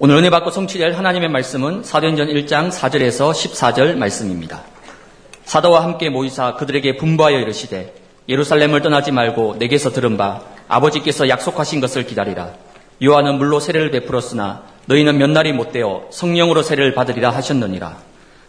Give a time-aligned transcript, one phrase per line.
[0.00, 4.62] 오늘 은혜 받고 성취될 하나님의 말씀은 사도행전 1장 4절에서 14절 말씀입니다.
[5.44, 7.94] 사도와 함께 모이사 그들에게 분부하여 이르시되
[8.28, 12.52] 예루살렘을 떠나지 말고 내게서 들은 바 아버지께서 약속하신 것을 기다리라.
[13.02, 17.96] 요한은 물로 세례를 베풀었으나 너희는 몇 날이 못 되어 성령으로 세례를 받으리라 하셨느니라.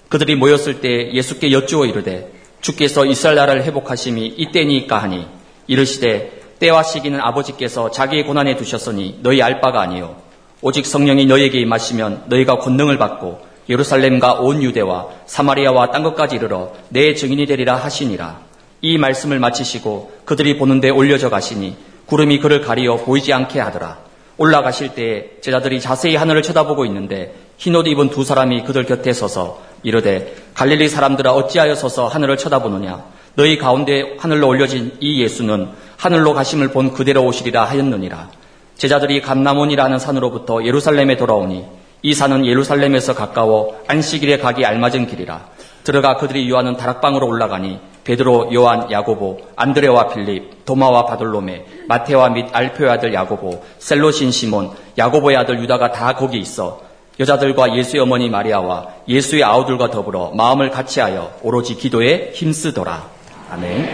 [0.08, 2.32] 그들이 모였을 때 예수께 여쭈어 이르되
[2.62, 5.26] 주께서 이스라엘 나라를 회복하심이 이때니까 하니
[5.66, 10.29] 이르시되 때와 시기는 아버지께서 자기의 고난에 두셨으니 너희 알 바가 아니요
[10.62, 17.14] 오직 성령이 너희에게 임하시면 너희가 권능을 받고 예루살렘과 온 유대와 사마리아와 딴 것까지 이르러 내
[17.14, 18.42] 증인이 되리라 하시니라.
[18.82, 21.78] 이 말씀을 마치시고 그들이 보는데 올려져 가시니
[22.08, 24.00] 구름이 그를 가리어 보이지 않게 하더라.
[24.38, 30.36] 올라가실 때에 제자들이 자세히 하늘을 쳐다보고 있는데 흰옷 입은 두 사람이 그들 곁에 서서 이르되
[30.54, 33.04] 갈릴리 사람들아 어찌하여 서서 하늘을 쳐다보느냐
[33.36, 38.39] 너희 가운데 하늘로 올려진 이 예수는 하늘로 가심을 본 그대로 오시리라 하였느니라.
[38.80, 41.66] 제자들이 감나몬이라는 산으로부터 예루살렘에 돌아오니
[42.02, 45.48] 이 산은 예루살렘에서 가까워 안식일에 가기 알맞은 길이라.
[45.84, 52.90] 들어가 그들이 요하는 다락방으로 올라가니 베드로, 요한, 야고보, 안드레와 필립, 도마와 바돌로메, 마테와 및 알표의
[52.90, 56.82] 아들 야고보, 셀로신 시몬, 야고보의 아들 유다가 다 거기 있어
[57.20, 63.04] 여자들과 예수의 어머니 마리아와 예수의 아우들과 더불어 마음을 같이하여 오로지 기도에 힘쓰더라.
[63.52, 63.90] 아멘.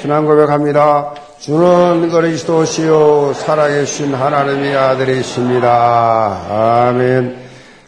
[0.00, 1.27] 신앙 고백합니다.
[1.38, 6.40] 주는 그리스도시요 살아계신 하나님의 아들이십니다.
[6.88, 7.36] 아멘.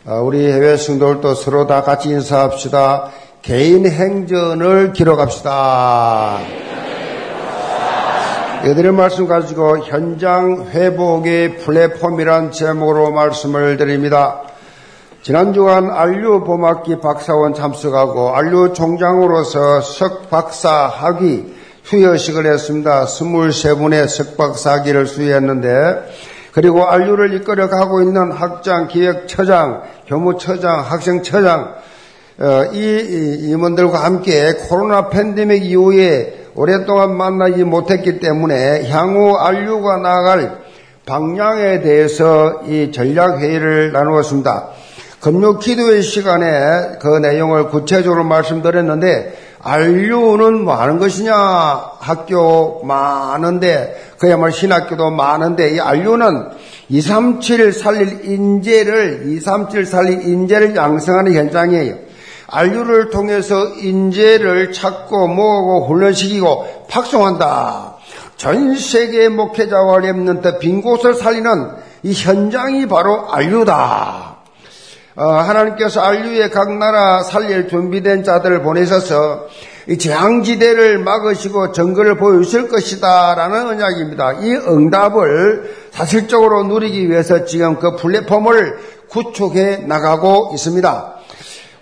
[0.07, 3.11] 아, 우리 해외 성도들도 서로 다 같이 인사합시다.
[3.43, 6.39] 개인 행전을 기록합시다.
[8.67, 14.43] 이들의 말씀 가지고 현장 회복의 플랫폼이란 제목으로 말씀을 드립니다.
[15.23, 23.05] 지난 주간 안류 봄학기 박사원 참석하고 안류 총장으로서 석 박사 학위 수여식을 했습니다.
[23.05, 26.11] 23분의 석박사기를 수여했는데
[26.53, 31.75] 그리고 안류를 이끌어 가고 있는 학장, 기획처장, 교무처장, 학생처장
[32.41, 40.59] 어, 이 임원들과 함께 코로나 팬데믹 이후에 오랫동안 만나지 못했기 때문에 향후 안류가 나갈
[41.07, 44.69] 방향에 대해서 이 전략회의를 나누었습니다.
[45.21, 51.35] 금요 기도의 시간에 그 내용을 구체적으로 말씀드렸는데 안류는 뭐 하는 것이냐?
[51.99, 56.51] 학교 많은데, 그야말로 신학교도 많은데, 이 안류는
[56.89, 61.95] 237 살릴 인재를, 237 살릴 인재를 양성하는 현장이에요.
[62.47, 67.95] 안류를 통해서 인재를 찾고 모으고 훈련시키고 fak송한다.
[68.37, 71.71] 전 세계 목회자와 랩런트 빈 곳을 살리는
[72.03, 74.40] 이 현장이 바로 안류다.
[75.21, 79.49] 어, 하나님께서 안류의 각 나라 살릴 준비된 자들을 보내셔서
[79.87, 84.33] 이 재앙지대를 막으시고 정글을 보여주실 것이다 라는 언약입니다.
[84.41, 88.79] 이 응답을 사실적으로 누리기 위해서 지금 그 플랫폼을
[89.11, 91.15] 구축해 나가고 있습니다.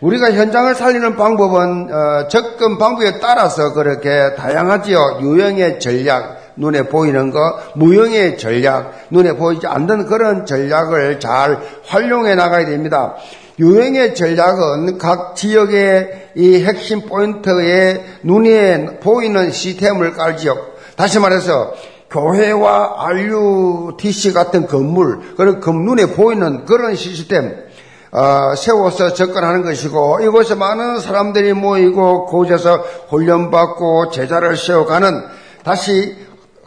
[0.01, 5.19] 우리가 현장을 살리는 방법은 어, 접근 방법에 따라서 그렇게 다양하지요.
[5.21, 7.39] 유형의 전략, 눈에 보이는 거,
[7.75, 13.15] 무형의 전략, 눈에 보이지 않는 그런 전략을 잘 활용해 나가야 됩니다.
[13.59, 20.57] 유행의 전략은 각 지역의 이 핵심 포인트에 눈에 보이는 시스템을 깔지요.
[20.97, 21.73] 다시 말해서
[22.11, 27.69] 교회와 RUTC 같은 건물, 그런 눈에 보이는 그런 시스템,
[28.11, 35.25] 어, 세워서 접근하는 것이고 이곳에 많은 사람들이 모이고 그곳에서 훈련받고 제자를 세워가는
[35.63, 36.17] 다시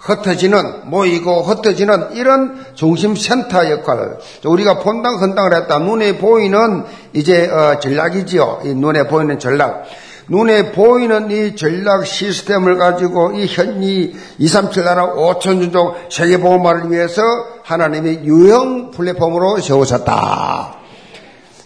[0.02, 8.62] 흩어지는 모이고 흩어지는 이런 중심센터 역할을 우리가 본당 헌당을 했다 눈에 보이는 이제 어, 전략이지요
[8.66, 9.84] 이 눈에 보이는 전략
[10.28, 17.22] 눈에 보이는 이 전략 시스템을 가지고 이 현이 237 나라 5천 민족 세계 보험화를 위해서
[17.64, 20.76] 하나님이 유형 플랫폼으로 세우셨다.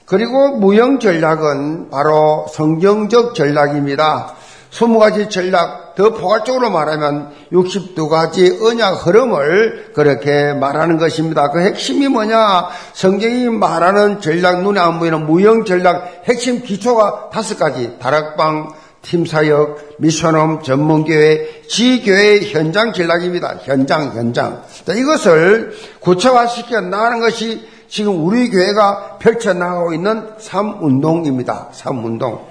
[0.06, 4.36] 그리고 무형 전략은 바로 성경적 전략입니다.
[4.76, 11.50] 20가지 전략, 더 포괄적으로 말하면 62가지 언약 흐름을 그렇게 말하는 것입니다.
[11.52, 12.68] 그 핵심이 뭐냐?
[12.94, 17.98] 성경이 말하는 전략, 눈에 안 보이는 무형 전략, 핵심 기초가 다섯 가지.
[18.00, 23.60] 다락방, 팀사역, 미션홈, 전문교회, 지교회 현장 전략입니다.
[23.64, 24.64] 현장, 현장.
[24.90, 31.70] 이것을 구체화시켜 나가는 것이 지금 우리 교회가 펼쳐나가고 있는 삶운동입니다.
[31.72, 32.46] 삶운동.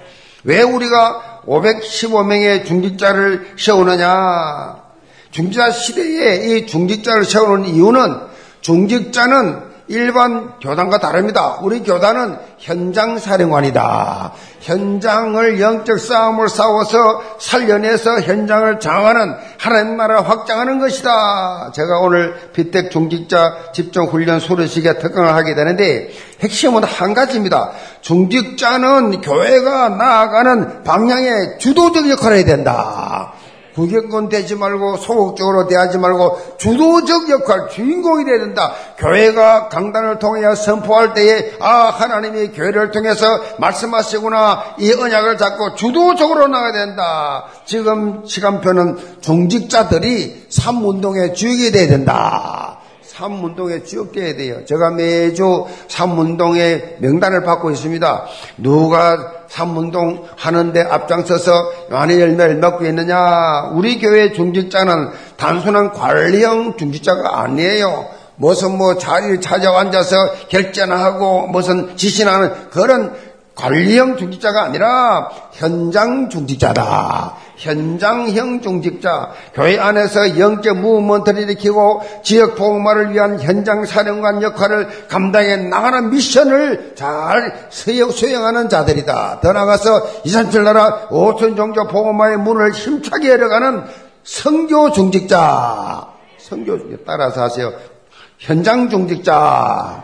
[0.44, 4.82] 왜 우리가 515명의 중직자를 세우느냐?
[5.30, 8.20] 중직자 시대에 이 중직자를 세우는 이유는
[8.60, 11.58] 중직자는 일반 교단과 다릅니다.
[11.60, 14.32] 우리 교단은 현장 사령관이다.
[14.60, 21.72] 현장을 영적 싸움을 싸워서 살려내서 현장을 장하는 하나님 나라 확장하는 것이다.
[21.74, 26.08] 제가 오늘 비택 중직자 집중 훈련 수료식에 특강을 하게 되는데
[26.40, 27.72] 핵심은 한 가지입니다.
[28.00, 33.34] 중직자는 교회가 나아가는 방향의 주도적 역할을 해야 된다.
[33.74, 38.72] 구경권 되지 말고 소극적으로 대하지 말고 주도적 역할, 주인공이 되야 된다.
[38.98, 43.26] 교회가 강단을 통해 선포할 때에 아 하나님이 교회를 통해서
[43.58, 47.46] 말씀하시구나 이 언약을 잡고 주도적으로 나가야 된다.
[47.64, 52.78] 지금 시간표는 중직자들이 삼운동의 주역이 돼야 된다.
[53.16, 54.64] 삼운동에 주역돼야 돼요.
[54.64, 58.24] 제가 매주 삼운동의 명단을 받고 있습니다.
[58.58, 63.70] 누가 삼운동 하는데 앞장서서 요한의 열매를 맺고 있느냐?
[63.72, 68.06] 우리 교회 중직자는 단순한 관리형 중직자가 아니에요.
[68.34, 70.16] 무슨 뭐 자리를 찾아 앉아서
[70.48, 73.14] 결전하고 무슨 지시하는 그런
[73.54, 77.36] 관리형 중직자가 아니라 현장 중직자다.
[77.56, 86.10] 현장형 중직자, 교회 안에서 영적 무브먼트를 일으키고 지역 보호마를 위한 현장 사령관 역할을 감당해 나가는
[86.10, 89.38] 미션을 잘 수행하는 자들이다.
[89.40, 93.84] 더 나아가서 237 나라 5천 종교 보호마의 문을 힘차게 열어가는
[94.24, 96.08] 성교 중직자,
[96.38, 97.72] 성교 중직자 따라서 하세요.
[98.38, 100.02] 현장 중직자,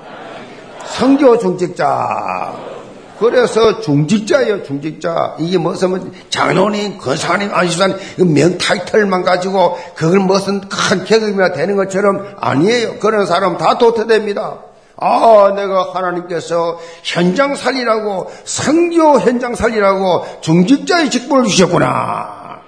[0.86, 2.79] 성교 중직자.
[3.20, 5.36] 그래서 중직자예요, 중직자.
[5.38, 7.98] 이게 무슨 장로님, 권사님, 안시사님,
[8.32, 12.98] 명 타이틀만 가지고 그걸 무슨 큰 계급이나 되는 것처럼 아니에요.
[12.98, 14.60] 그런 사람 다 도태됩니다.
[14.96, 22.60] 아, 내가 하나님께서 현장 살리라고, 성교 현장 살리라고 중직자의 직분을 주셨구나.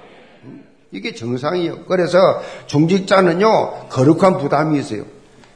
[0.91, 1.85] 이게 정상이에요.
[1.89, 2.19] 그래서
[2.67, 5.05] 중직자는요, 거룩한 부담이 있어요.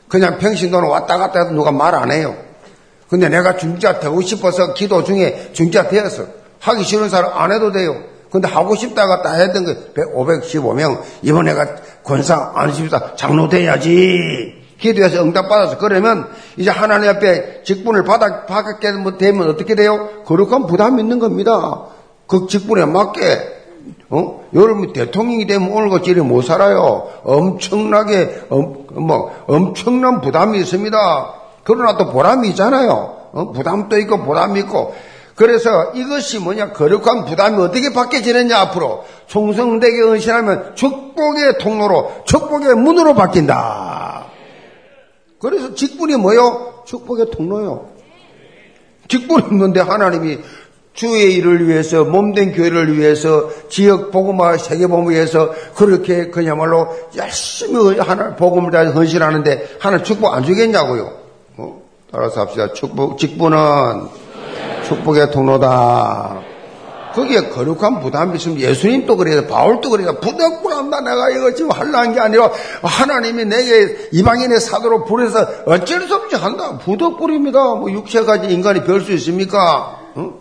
[0.08, 2.45] 그냥 평신도는 왔다 갔다 해도 누가 말 안 해요.
[3.08, 6.26] 근데 내가 중자 되고 싶어서 기도 중에 중자 되었어.
[6.60, 7.96] 하기 싫은 사람 안 해도 돼요.
[8.30, 11.00] 근데 하고 싶다가 다 했던 거 515명.
[11.22, 13.14] 이번에 가 권사 안 싶다.
[13.16, 14.66] 장로 돼야지.
[14.78, 18.88] 기도해서 응답받아서 그러면 이제 하나님 앞에 직분을 받아, 받게
[19.18, 20.22] 되면 어떻게 돼요?
[20.26, 21.86] 거룩한 부담이 있는 겁니다.
[22.26, 23.54] 그 직분에 맞게.
[24.10, 24.44] 어?
[24.54, 27.08] 여러분 대통령이 되면 오늘같이 이렇게 못 살아요.
[27.22, 30.98] 엄청나게, 엄, 뭐, 엄청난 부담이 있습니다.
[31.66, 33.16] 그러나 또 보람이 있잖아요.
[33.32, 33.50] 어?
[33.52, 34.94] 부담도 있고 보람이 있고.
[35.34, 44.26] 그래서 이것이 뭐냐 거룩한 부담이 어떻게 바뀌어지느냐 앞으로 총성되게 은신하면 축복의 통로로 축복의 문으로 바뀐다.
[45.40, 46.84] 그래서 직분이 뭐요?
[46.86, 47.90] 축복의 통로요.
[49.08, 50.38] 직분이 있는데 하나님이
[50.94, 58.34] 주의 일을 위해서 몸된 교회를 위해서 지역 복음화 세계 복음을 위해서 그렇게 그야말로 열심히 하나
[58.36, 61.25] 복음을 다 헌신하는데 하나 축복 안 주겠냐고요.
[62.10, 62.72] 따라서 합시다.
[62.72, 63.56] 축복, 직분은
[64.88, 66.40] 축복의 통로다.
[67.14, 69.46] 거기에 거룩한 부담이 있으면 예수님도 그래요.
[69.46, 70.14] 바울도 그래요.
[70.20, 71.00] 부덕불한다.
[71.00, 72.50] 내가 이거 지금 하려는 게 아니라
[72.82, 76.76] 하나님이 내게 이방인의 사도로 부려서 어쩔 수 없이 한다.
[76.78, 77.58] 부덕불입니다.
[77.76, 79.98] 뭐 육체까지 인간이 별 수 있습니까?
[80.18, 80.34] 응?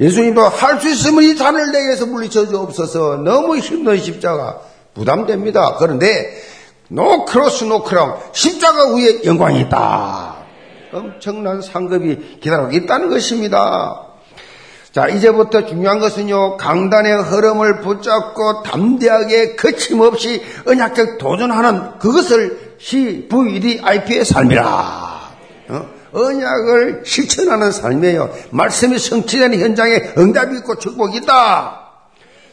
[0.00, 3.16] 예수님도 할 수 있으면 이 잔을 내게서 물리쳐 주옵소서.
[3.24, 4.58] 너무 힘든 십자가
[4.94, 5.76] 부담됩니다.
[5.78, 6.30] 그런데
[6.88, 10.31] no cross no crown 십자가 위에 영광이 있다.
[10.92, 14.08] 엄청난 상급이 기다리고 있다는 것입니다.
[14.92, 24.62] 자, 이제부터 중요한 것은요, 강단의 흐름을 붙잡고 담대하게 거침없이 언약적 도전하는 그것을 CVDIP의 삶이라.
[25.68, 25.86] 어?
[26.12, 28.30] 언약을 실천하는 삶이에요.
[28.50, 31.81] 말씀이 성취되는 현장에 응답이 있고 축복이 있다.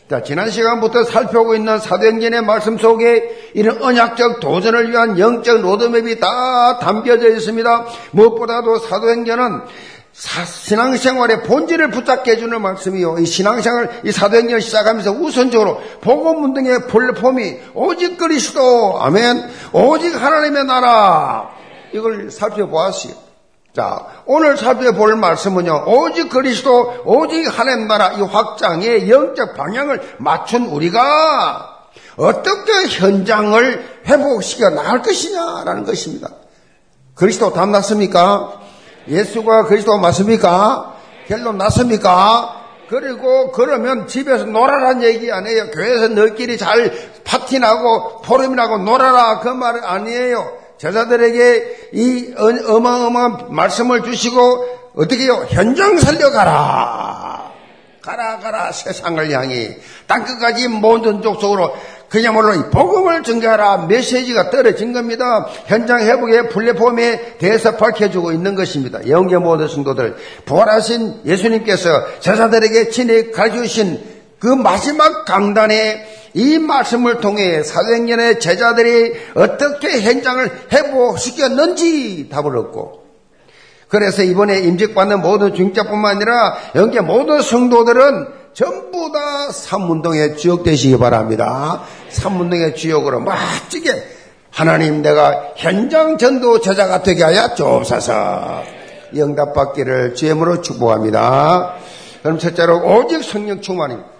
[0.09, 6.79] 자, 지난 시간부터 살펴보고 있는 사도행전의 말씀 속에 이런 언약적 도전을 위한 영적 로드맵이 다
[6.79, 7.85] 담겨져 있습니다.
[8.13, 9.61] 무엇보다도 사도행전은
[10.11, 13.19] 신앙생활의 본질을 붙잡게 해주는 말씀이요.
[13.19, 21.51] 이 신앙생활, 이 사도행전을 시작하면서 우선적으로 복음 운동의 플랫폼이 오직 그리스도, 아멘, 오직 하나님의 나라,
[21.93, 23.28] 이걸 살펴보았어요.
[23.75, 31.87] 자, 오늘 살펴볼 말씀은요, 오직 그리스도, 오직 하나님 나라 이 확장의 영적 방향을 맞춘 우리가
[32.17, 36.29] 어떻게 현장을 회복시켜 나갈 것이냐라는 것입니다.
[37.13, 38.59] 그리스도 답 났습니까?
[39.07, 40.95] 예수가 그리스도 맞습니까?
[41.27, 42.55] 결론 났습니까?
[42.89, 45.69] 그리고 그러면 집에서 놀아라는 얘기 아니에요.
[45.69, 46.91] 교회에서 너희끼리 잘
[47.23, 50.58] 파티나고 포럼이나고 놀아라 그말 아니에요.
[50.79, 55.45] 제자들에게 이 어마어마한 말씀을 주시고 어떻게 해요?
[55.49, 57.49] 현장 살려가라.
[58.01, 61.75] 가라 가라 세상을 향해 땅끝까지 모든 족속으로
[62.07, 65.47] 그야말로 이 복음을 전개하라 메시지가 떨어진 겁니다.
[65.67, 69.05] 현장 회복의 플랫폼에 대해서 밝혀주고 있는 것입니다.
[69.07, 78.39] 영계 모든 성도들 부활하신 예수님께서 제자들에게 친히 가르쳐주신 그 마지막 강단에 이 말씀을 통해 사도행전의
[78.39, 82.99] 제자들이 어떻게 현장을 회복시켰는지 답을 얻고
[83.89, 91.83] 그래서 이번에 임직받는 모든 중자뿐만 아니라 영계 모든 성도들은 전부 다 삼문동의 주역 되시기 바랍니다.
[92.09, 93.91] 삼문동의 주역으로 멋지게
[94.51, 98.63] 하나님 내가 현장 전도 제자가 되게 하여 주옵소서
[99.15, 101.75] 영답받기를 주임으로 축복합니다.
[102.21, 104.18] 그럼 첫째로 오직 성령 충만입니다.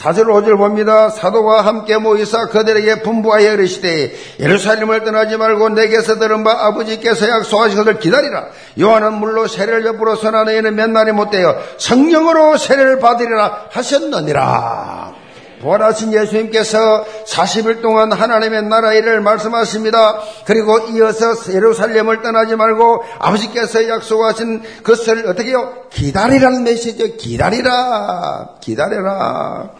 [0.00, 1.10] 사절 5절 봅니다.
[1.10, 7.98] 사도와 함께 모이사 그들에게 분부하여 이르시되 예루살렘을 떠나지 말고 내게서 들은 바 아버지께서 약속하신 것을
[7.98, 8.46] 기다리라.
[8.80, 15.12] 요한은 물로 세례를 선하 너희는 몇 날이 못되어 성령으로 세례를 받으리라 하셨느니라.
[15.60, 20.18] 부활하신 예수님께서 40일 동안 하나님의 나라 일을 말씀하십니다.
[20.46, 28.54] 그리고 이어서 예루살렘을 떠나지 말고 아버지께서 약속하신 것을 어떻게 요 기다리라는 메시지 기다리라.
[28.62, 29.79] 기다려라.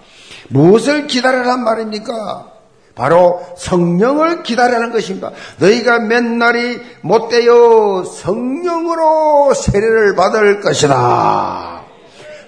[0.51, 2.47] 무엇을 기다리란 말입니까?
[2.95, 5.31] 바로 성령을 기다리는 것입니다.
[5.59, 11.80] 너희가 몇 날이 못되어 성령으로 세례를 받을 것이다.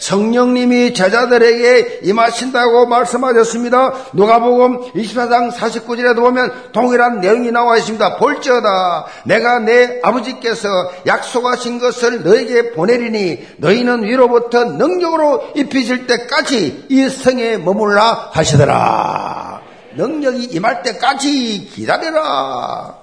[0.03, 3.93] 성령님이 제자들에게 임하신다고 말씀하셨습니다.
[4.15, 8.17] 누가복음 24장 49절에도 보면 동일한 내용이 나와 있습니다.
[8.17, 10.69] 볼지어다 내가 내 아버지께서
[11.07, 19.61] 약속하신 것을 너에게 보내리니 너희는 위로부터 능력으로 입히실 때까지 이 성에 머물라 하시더라.
[19.95, 22.97] 능력이 임할 때까지 기다려라.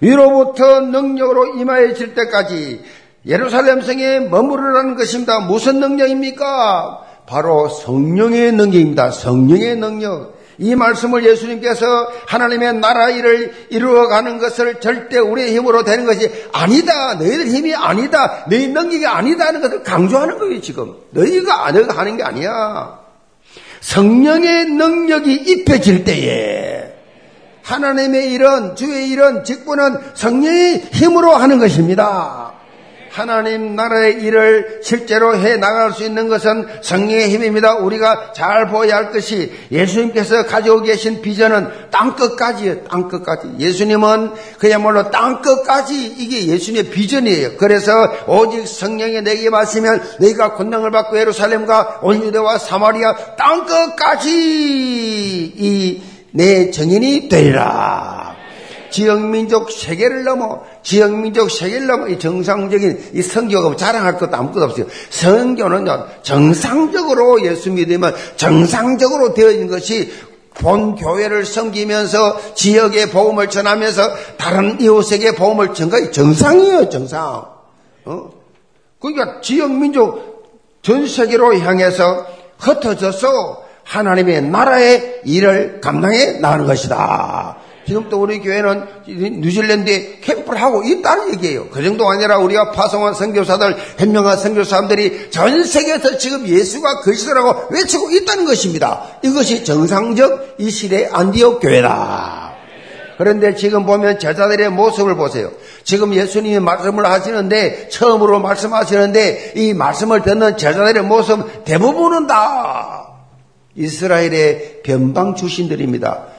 [0.00, 2.84] 위로부터 능력으로 임하여질 때까지
[3.26, 5.40] 예루살렘 성에 머무르라는 것입니다.
[5.40, 7.00] 무슨 능력입니까?
[7.26, 9.10] 바로 성령의 능력입니다.
[9.10, 10.34] 성령의 능력.
[10.58, 11.86] 이 말씀을 예수님께서
[12.26, 17.14] 하나님의 나라 일을 이루어가는 것을 절대 우리의 힘으로 되는 것이 아니다.
[17.14, 18.44] 너희들 힘이 아니다.
[18.48, 20.94] 너희 능력이 아니다 하는 것을 강조하는 거예요, 지금.
[21.10, 23.00] 너희가 너희가 하는 게 아니야.
[23.80, 26.94] 성령의 능력이 입혀질 때에
[27.62, 32.52] 하나님의 일은, 주의 일은, 직분은 성령의 힘으로 하는 것입니다.
[33.14, 37.76] 하나님 나라의 일을 실제로 해 나갈 수 있는 것은 성령의 힘입니다.
[37.76, 42.84] 우리가 잘 보아야 할 것이 예수님께서 가지고 계신 비전은 땅끝까지예요.
[42.84, 43.54] 땅끝까지.
[43.58, 47.56] 예수님은 그야말로 땅끝까지 이게 예수님의 비전이에요.
[47.56, 47.92] 그래서
[48.26, 54.30] 오직 성령이 내게 마시면 너희가 권능을 받고 예루살렘과 온 유대와 사마리아 땅끝까지
[55.56, 58.23] 이 내 정인이 되리라.
[58.94, 64.86] 지역민족 세계를 넘어 지역민족 세계를 넘어 이 정상적인 이 성교가 자랑할 것도 아무것도 없어요.
[65.10, 70.12] 성교는요 정상적으로 예수 믿으면 정상적으로 되어 있는 것이
[70.54, 77.46] 본 교회를 섬기면서 지역의 복음을 전하면서 다른 이웃에게 복음을 전가 정상이에요 정상.
[78.04, 78.30] 어?
[79.00, 82.26] 그러니까 지역민족 전 세계로 향해서
[82.60, 87.56] 흩어져서 하나님의 나라의 일을 감당해 나가는 것이다.
[87.86, 91.68] 지금 또 우리 교회는 뉴질랜드에 캠프를 하고 있다는 얘기예요.
[91.68, 98.46] 그 정도 아니라 우리가 파송한 선교사들, 현명한 선교사들이 전 세계에서 지금 예수가 그리스도라고 외치고 있다는
[98.46, 99.02] 것입니다.
[99.22, 102.54] 이것이 정상적 이 시대의 안디옥 교회다.
[103.16, 105.52] 그런데 지금 보면 제자들의 모습을 보세요.
[105.84, 113.08] 지금 예수님이 말씀을 하시는데 처음으로 말씀하시는데 이 말씀을 듣는 제자들의 모습 대부분은 다
[113.76, 116.33] 이스라엘의 변방 출신들입니다.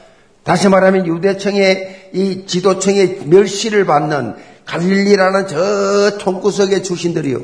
[0.46, 4.36] 다시 말하면 유대청의 이 지도청의 멸시를 받는
[4.66, 7.40] 갈릴리라는 저 총구석의 출신들이요.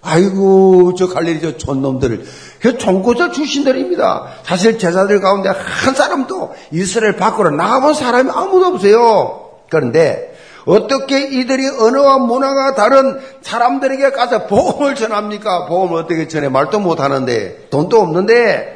[0.00, 2.24] 아이고 저 갈릴리 저 촌놈들
[2.60, 4.28] 그 총구석 출신들입니다.
[4.44, 9.50] 사실 제자들 가운데 한 사람도 이스라엘 밖으로 나가본 사람이 아무도 없어요.
[9.68, 10.32] 그런데
[10.66, 15.66] 어떻게 이들이 언어와 문화가 다른 사람들에게 가서 보험을 전합니까?
[15.66, 16.48] 보험을 어떻게 전해?
[16.48, 18.75] 말도 못하는데 돈도 없는데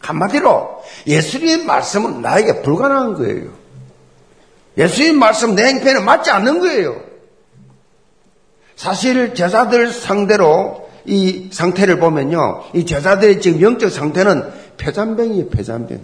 [0.00, 3.48] 한마디로 예수님의 말씀은 나에게 불가능한 거예요.
[4.76, 6.96] 예수님 말씀 내 행편에 맞지 않는 거예요.
[8.76, 12.64] 사실 제자들 상대로 이 상태를 보면요.
[12.72, 16.00] 이 제자들의 지금 영적 상태는 폐잔병이에요, 폐잔병.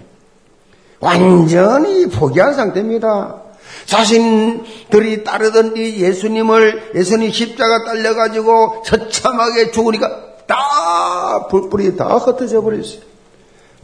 [1.00, 3.42] 완전히 포기한 상태입니다.
[3.86, 13.00] 자신들이 따르던 이 예수님을, 예수님 십자가 딸려가지고 처참하게 죽으니까 다, 불불이 다 흩어져 버렸어요.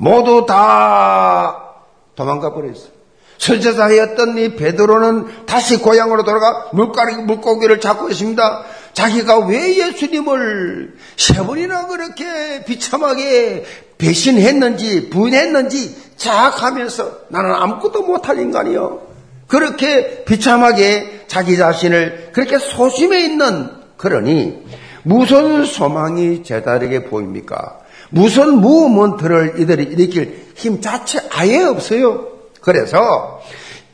[0.03, 1.75] 모두 다
[2.17, 2.91] 도망가 버렸어요.
[3.39, 8.65] 설제사였던 이 베드로는 다시 고향으로 돌아가 물가리, 물고기를 잡고 있습니다.
[8.95, 13.65] 자기가 왜 예수님을 세 번이나 그렇게 비참하게
[13.99, 19.03] 배신했는지, 부인했는지 자학하면서 나는 아무것도 못할 인간이요.
[19.47, 24.65] 그렇게 비참하게 자기 자신을 그렇게 소심해 있는 그러니
[25.05, 27.82] 무슨 소망이 제자에게 보입니까?
[28.13, 32.29] 무슨 무먼트를 이들이 일으킬 힘 자체 아예 없어요.
[32.61, 33.41] 그래서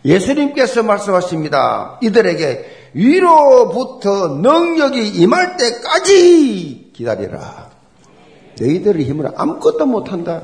[0.05, 1.99] 예수님께서 말씀하십니다.
[2.03, 7.71] 이들에게 위로부터 능력이 임할 때까지 기다리라.
[8.61, 10.43] 너희들의 힘으로 아무것도 못한다.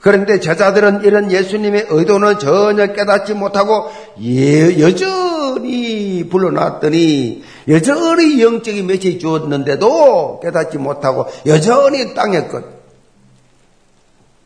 [0.00, 3.88] 그런데 제자들은 이런 예수님의 의도는 전혀 깨닫지 못하고
[4.22, 12.64] 예, 여전히 불러놨더니 여전히 영적인 메시지 주었는데도 깨닫지 못하고 여전히 땅의 것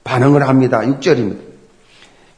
[0.05, 0.81] 반응을 합니다.
[0.81, 1.56] 6절입니다.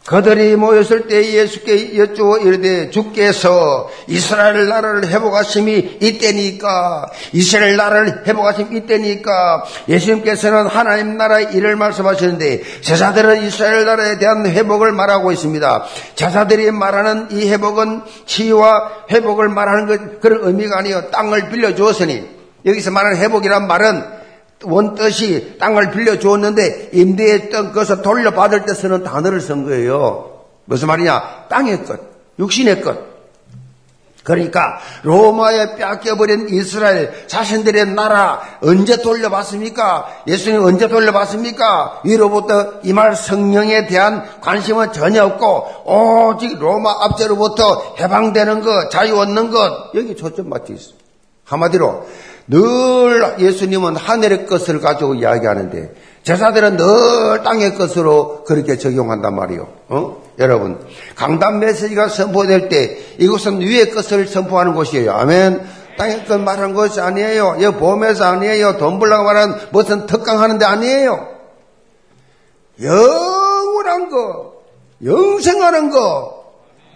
[0.08, 7.10] 그들이 모였을 때 예수께 여쭈어 이르되 주께서 이스라엘 나라를 회복하심이 이때니까?
[7.34, 9.64] 이스라엘 나라를 회복하심이 이때니까?
[9.86, 15.84] 예수님께서는 하나님 나라의 일을 말씀하시는데 제자들은 이스라엘 나라에 대한 회복을 말하고 있습니다.
[16.14, 21.10] 제자들이 말하는 이 회복은 치유와 회복을 말하는 것 그런 의미가 아니요.
[21.10, 22.26] 땅을 빌려 주었으니
[22.64, 24.17] 여기서 말하는 회복이란 말은
[24.64, 30.42] 원뜻이 땅을 빌려주었는데 임대했던 것을 돌려받을 때 쓰는 단어를 쓴 거예요.
[30.64, 31.46] 무슨 말이냐?
[31.48, 32.00] 땅의 것,
[32.38, 33.08] 육신의 것.
[34.28, 40.06] 그러니까 로마에 뺏겨버린 이스라엘 자신들의 나라 언제 돌려받습니까?
[40.26, 42.02] 예수님 언제 돌려받습니까?
[42.04, 49.94] 위로부터 이말 성령에 대한 관심은 전혀 없고 오직 로마 압제로부터 해방되는 것, 자유 얻는 것
[49.94, 51.02] 여기 초점 맞춰 있습니다.
[51.44, 52.06] 한마디로
[52.48, 59.68] 늘 예수님은 하늘의 것을 가지고 이야기하는데 제사들은 늘 땅의 것으로 그렇게 적용한단 말이요.
[59.88, 60.22] 어?
[60.38, 60.78] 여러분
[61.14, 65.12] 강단 메시지가 선포될 때 이것은 위의 것을 선포하는 곳이에요.
[65.12, 65.78] 아멘.
[65.98, 67.56] 땅의 것 말하는 것이 아니에요.
[67.58, 68.78] 이 보험에서 아니에요.
[68.78, 71.28] 돈 벌라고 말하는 무슨 특강하는 데 아니에요.
[72.80, 74.52] 영원한 거,
[75.04, 76.44] 영생하는 거.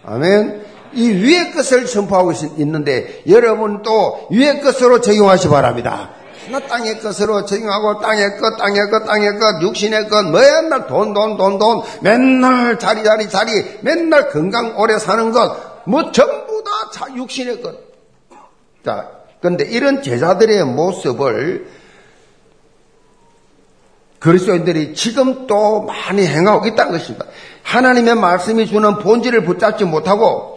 [0.04, 0.61] 아멘.
[0.94, 6.10] 이 위의 것을 선포하고 있는데 여러분 또 위의 것으로 적용하시 기 바랍니다.
[6.50, 11.36] 나 땅의 것으로 적용하고 땅의 것, 땅의 것, 땅의 것, 육신의 것, 맨날 돈, 돈,
[11.36, 17.62] 돈, 돈, 맨날 자리, 자리, 자리, 맨날 건강 오래 사는 것, 뭐 전부 다 육신의
[17.62, 17.74] 것.
[18.84, 19.08] 자,
[19.40, 21.66] 근데 이런 제자들의 모습을
[24.18, 27.26] 그리스도인들이 지금 또 많이 행하고 있다는 것입니다.
[27.64, 30.51] 하나님의 말씀이 주는 본질을 붙잡지 못하고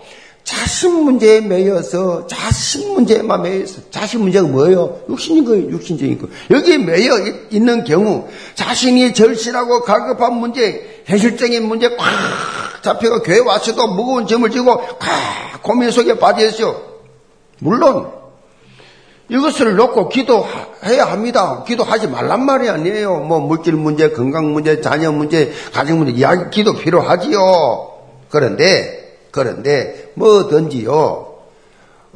[0.45, 5.01] 자신 문제에 매여서 자신 문제에만 매여서 자신 문제가 뭐예요?
[5.09, 5.71] 육신인 거예요.
[5.71, 6.27] 육신적인 거.
[6.51, 7.13] 여기에 매여
[7.49, 12.05] 있는 경우 자신이 절실하고 갈급한 문제, 현실적인 문제 꽉
[12.83, 16.79] 잡혀가 교회 와서도 무거운 점을 지고 꽉 고민 속에 빠져 있어요.
[17.57, 18.11] 물론
[19.27, 21.63] 이것을 놓고 기도해야 합니다.
[21.63, 23.15] 기도하지 말란 말이 아니에요.
[23.21, 27.93] 뭐 물질 문제, 건강 문제, 자녀 문제, 가정 문제 이야기 기도 필요하지요.
[28.29, 29.04] 그런데
[29.35, 31.33] 그런데 뭐든지요.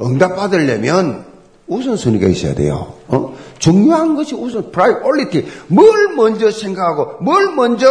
[0.00, 1.26] 응답 받으려면
[1.66, 2.94] 우선순위가 있어야 돼요.
[3.08, 3.36] 어?
[3.58, 5.46] 중요한 것이 우선 priority.
[5.66, 7.86] 뭘 먼저 생각하고 뭘 먼저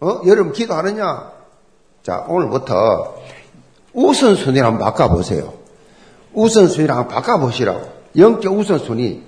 [0.00, 0.20] 어?
[0.24, 1.32] 여러분 기도하느냐?
[2.04, 3.16] 자 오늘부터
[3.92, 5.54] 우선순위를 한번 바꿔보세요.
[6.32, 7.88] 우선순위를 한번 바꿔보시라고.
[8.16, 9.24] 영적 우선순위.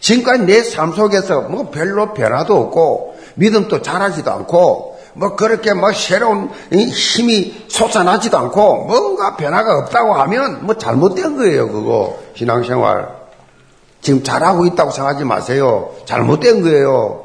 [0.00, 6.50] 지금까지 내 삶 속에서 뭐 별로 변화도 없고 믿음도 자라지도 않고 뭐 그렇게 뭐 새로운
[6.72, 12.18] 힘이 솟아나지도 않고 뭔가 변화가 없다고 하면 뭐 잘못된 거예요, 그거.
[12.36, 13.08] 신앙생활.
[14.00, 15.90] 지금 잘하고 있다고 생각하지 마세요.
[16.06, 17.24] 잘못된 거예요.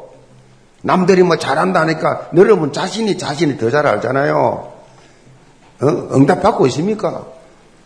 [0.82, 4.74] 남들이 뭐 잘한다니까 여러분 자신이 자신이 더 잘 알잖아요.
[5.82, 5.88] 어?
[5.88, 7.26] 응답받고 있습니까?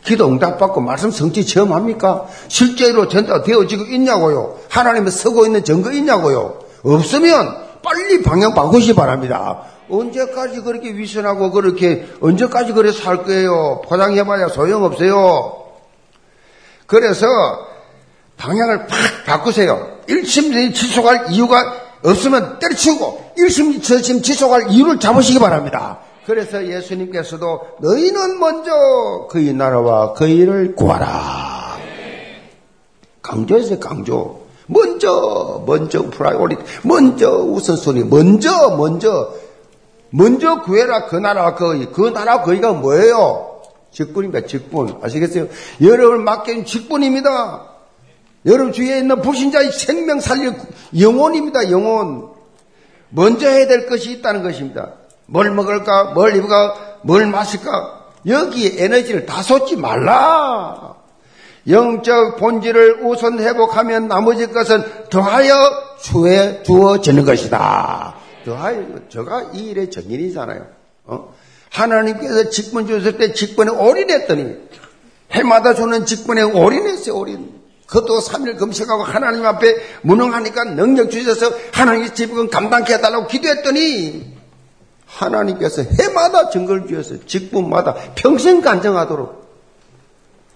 [0.06, 2.28] 기도 응답받고 말씀 성취 체험합니까?
[2.48, 4.56] 실제로 전달되어지고 있냐고요?
[4.70, 6.60] 하나님의 서고 있는 증거 있냐고요?
[6.84, 9.64] 없으면 빨리 방향 바꾸시 바랍니다.
[9.90, 13.82] 언제까지 그렇게 위선하고 그렇게 언제까지 그래 살 거예요?
[13.86, 15.66] 포장해봐야 소용없어요.
[16.86, 17.28] 그래서
[18.38, 19.98] 방향을 팍 바꾸세요.
[20.08, 21.74] 일심전심 지속할 이유가
[22.04, 26.00] 없으면 때려치우고 일심전심 지속할 이유를 잡으시기 바랍니다.
[26.26, 31.78] 그래서 예수님께서도 너희는 먼저 그의 나라와 그의 의를 구하라.
[33.22, 34.48] 강조했어요, 강조.
[34.68, 39.34] 먼저, 먼저 priority, 먼저 우선순위, 먼저, 먼저
[40.10, 41.88] 먼저 구해라 그 나라와 그의 의.
[41.92, 43.62] 그 나라와 그의 의가 뭐예요?
[43.92, 44.48] 직분입니다.
[44.48, 45.00] 직분.
[45.02, 45.48] 아시겠어요?
[45.82, 47.68] 여러분을 맡긴 직분입니다.
[48.46, 50.54] 여러분 주위에 있는 불신자의 생명 살릴
[50.98, 51.72] 영혼입니다.
[51.72, 52.30] 영혼.
[53.10, 54.94] 먼저 해야 될 것이 있다는 것입니다.
[55.26, 56.14] 뭘 먹을까?
[56.14, 56.76] 뭘 입을까?
[57.02, 58.06] 뭘 마실까?
[58.26, 60.96] 여기에 에너지를 다 쏟지 말라.
[61.68, 65.56] 영적 본질을 우선 회복하면 나머지 것은 더하여
[66.64, 68.16] 주어지는 것이다.
[68.48, 70.68] 더하여 저가 이 일의 정인이잖아요.
[71.04, 71.36] 어?
[71.70, 74.56] 하나님께서 직분 주셨을 때 직분에 올인했더니
[75.32, 77.14] 해마다 주는 직분에 올인했어요.
[77.14, 77.58] 올인.
[77.88, 84.38] 그것도 3일 금식하고 하나님 앞에 무능하니까 능력 주셔서 하나님의 직분 감당케 해달라고 기도했더니
[85.06, 89.46] 하나님께서 해마다 증거를 주셔서 직분마다 평생 간증하도록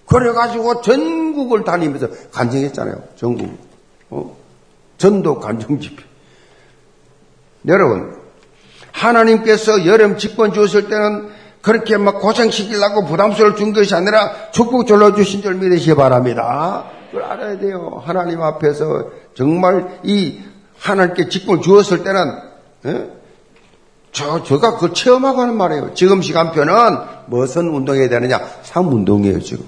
[0.06, 3.02] 그래가지고 전국을 다니면서 간증했잖아요.
[3.16, 3.58] 전국.
[4.08, 4.36] 어?
[4.96, 6.11] 전도 간증 집회.
[7.66, 8.16] 여러분,
[8.92, 15.42] 하나님께서 여름 직권 주었을 때는 그렇게 막 고생시키려고 부담스러울 준 것이 아니라 축복 졸러 주신
[15.42, 16.84] 줄 믿으시기 바랍니다.
[17.10, 18.02] 그걸 알아야 돼요.
[18.04, 20.40] 하나님 앞에서 정말 이
[20.78, 22.38] 하나님께 직권을 주었을 때는
[22.86, 23.10] 예?
[24.10, 25.94] 저, 제가 그걸 체험하고 하는 말이에요.
[25.94, 26.74] 지금 시간표는
[27.26, 28.40] 무슨 운동해야 되느냐?
[28.62, 29.64] 삶운동이에요, 지금.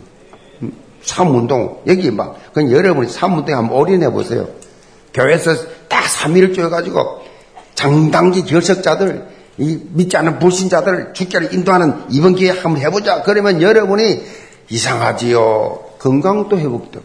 [0.62, 1.82] 음, 삶운동.
[1.86, 4.46] 여기 막, 그냥 여러분이 삶운동에 한번 올인해 보세요.
[5.14, 5.54] 교회에서
[5.88, 7.22] 딱 3일을 쪼여가지고
[7.74, 13.22] 장단기 결석자들, 이 믿지 않는 불신자들 죽게를 인도하는 이번 기회에 한번 해보자.
[13.22, 14.22] 그러면 여러분이
[14.70, 15.80] 이상하지요.
[15.98, 17.04] 건강도 회복되고,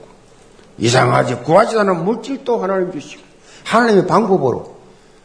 [0.77, 1.35] 이상하지.
[1.43, 3.21] 구하지 않은 물질도 하나님 주시고,
[3.65, 4.79] 하나님의 방법으로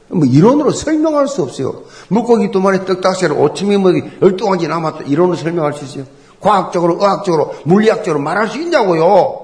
[0.08, 1.82] 뭐 이론으로 설명할 수 없어요.
[2.08, 5.04] 물고기 두 마리 떡다시를 5천명 먹이 12가지 남았다.
[5.04, 6.04] 이론으로 설명할 수 있어요.
[6.40, 9.40] 과학적으로, 의학적으로, 물리학적으로 말할 수 있냐고요.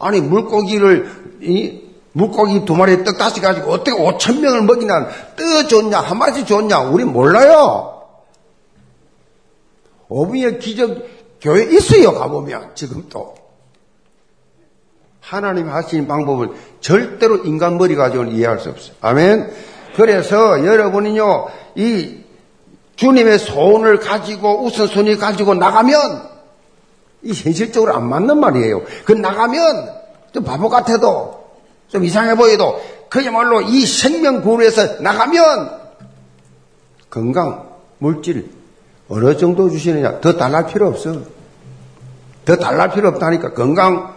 [0.00, 1.80] 아니, 물고기를, 이,
[2.18, 6.80] 물고기 두 마리 떡 다시 가지고 어떻게 5천 명을 먹이나 떠 줬냐, 한 마리씩 줬냐,
[6.80, 8.02] 우리 몰라요.
[10.08, 11.06] 오분의 기적
[11.40, 13.36] 교회 있어요, 가보면, 지금도.
[15.20, 16.50] 하나님 하시는 방법을
[16.80, 18.96] 절대로 인간 머리 가지고는 이해할 수 없어요.
[19.00, 19.52] 아멘.
[19.94, 22.24] 그래서 여러분이요, 이
[22.96, 26.28] 주님의 소원을 가지고 우선순위 가지고 나가면
[27.22, 28.82] 이 현실적으로 안 맞는 말이에요.
[29.04, 29.94] 그 나가면
[30.32, 31.37] 좀 바보 같아도
[31.88, 35.78] 좀 이상해 보여도 그야말로 이 생명 구원에서 나가면
[37.10, 38.50] 건강, 물질
[39.08, 41.22] 어느 정도 주시느냐 더 달랄 필요 없어.
[42.44, 43.54] 더 달랄 필요 없다니까.
[43.54, 44.16] 건강.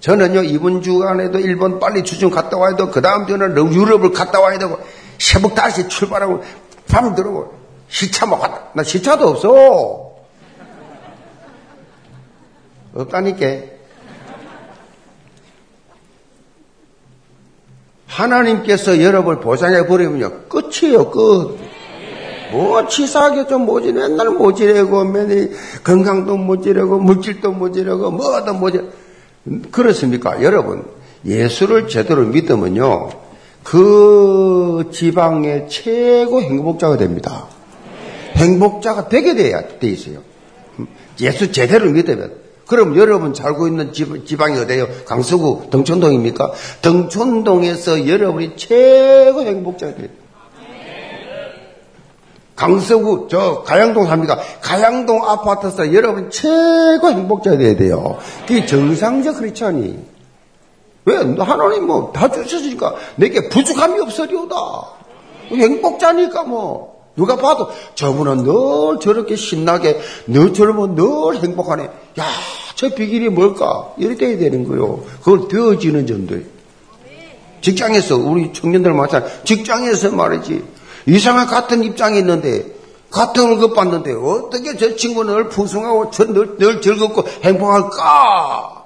[0.00, 4.58] 저는요 이번 주간에도 일본 빨리 주중 갔다 와야 되고 그 다음 주는 유럽을 갔다 와야
[4.58, 4.78] 되고
[5.18, 6.44] 새벽 다시 출발하고
[6.88, 7.54] 밤 들어오고
[7.88, 8.62] 시차 못 갔다.
[8.74, 10.16] 나 시차도 없어.
[12.94, 13.75] 없다니까
[18.16, 21.58] 하나님께서 여러분을 보상해 버리면요 끝이에요 끝.
[22.52, 25.50] 뭐 치사하게 좀 모지 맨날 모지래고 맨날
[25.84, 28.80] 건강도 모지래고 물질도 모지래고 뭐도 모지
[29.70, 30.42] 그렇습니까?
[30.42, 30.84] 여러분
[31.24, 33.10] 예수를 제대로 믿으면요
[33.62, 37.46] 그 지방의 최고 행복자가 됩니다.
[38.36, 40.20] 행복자가 되게 돼야 돼 있어요.
[41.20, 44.86] 예수 제대로 믿으면 그럼 여러분 살고 있는 지방이 어디예요?
[45.06, 46.52] 강서구 등촌동입니까?
[46.82, 50.08] 등촌동에서 여러분이 최고 행복자가 돼요.
[52.56, 54.38] 강서구 저 가양동 삽니다.
[54.62, 58.18] 가양동 아파트에서 여러분 최고 행복자가 돼야 돼요.
[58.46, 59.98] 그게 정상적 크리스찬이.
[61.04, 61.16] 왜?
[61.38, 64.56] 하나님 뭐 다 주셨으니까 내게 부족함이 없으리오다.
[65.50, 66.95] 행복자니까 뭐.
[67.16, 71.84] 누가 봐도 저분은 늘 저렇게 신나게, 늘 저러면 늘 행복하네.
[71.84, 72.26] 야,
[72.74, 73.92] 저 비결이 뭘까?
[73.96, 75.02] 이렇게 돼야 되는 거요.
[75.22, 76.46] 그걸 되어지는 점들.
[77.62, 80.62] 직장에서, 우리 청년들 마찬가지, 직장에서 말이지.
[81.06, 82.66] 이상한 같은 입장에 있는데,
[83.10, 88.84] 같은 월급 받는데, 어떻게 저 친구는 늘 풍성하고 늘, 늘 즐겁고 행복할까?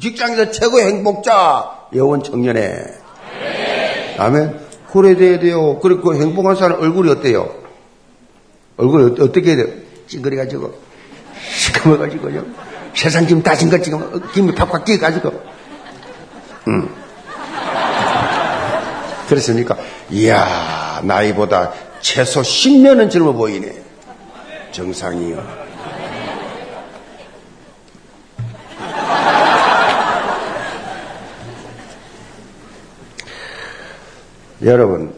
[0.00, 2.84] 직장에서 최고 행복자, 여원 청년에.
[4.18, 4.67] 아멘.
[4.92, 5.78] 그래 돼야 돼요.
[5.80, 7.54] 그리고 행복한 사람 얼굴이 어때요?
[8.76, 9.74] 얼굴이 어떻게 해야 돼요?
[10.06, 10.74] 찡그려가지고,
[11.56, 12.44] 시커머가지고요.
[12.94, 15.42] 세상 지금 다진 것 지금 김이 팍팍 끼어가지고.
[16.68, 16.88] 음.
[19.28, 19.76] 그렇습니까?
[20.10, 23.82] 이야, 나이보다 최소 10년은 젊어 보이네.
[24.72, 25.67] 정상이요.
[34.64, 35.14] 여러분,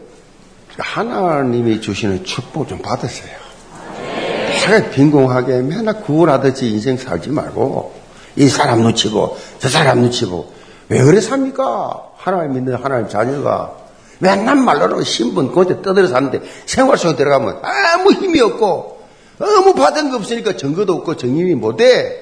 [0.77, 3.41] 하나님이 주시는 축복 좀 받으세요.
[4.71, 7.93] 맨날 빈공하게 맨날 구원하듯이 인생 살지 말고
[8.35, 10.53] 이 사람 놓치고 저 사람 놓치고
[10.89, 12.11] 왜 그래 삽니까?
[12.15, 13.75] 하나님 믿는 하나님 자녀가
[14.19, 19.01] 맨날 말로는 신분 그한테 떠들어 사는데 생활 속에 들어가면 아무 힘이 없고
[19.39, 22.19] 아무 받은 거 없으니까 증거도 없고 정인이 못해.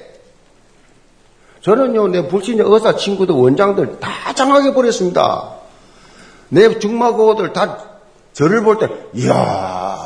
[1.60, 5.59] 저는요, 내 불신자 의사 친구들, 원장들 다 장하게 버렸습니다.
[6.50, 7.78] 내 중마고들 다
[8.32, 9.98] 저를 볼 때, 이야,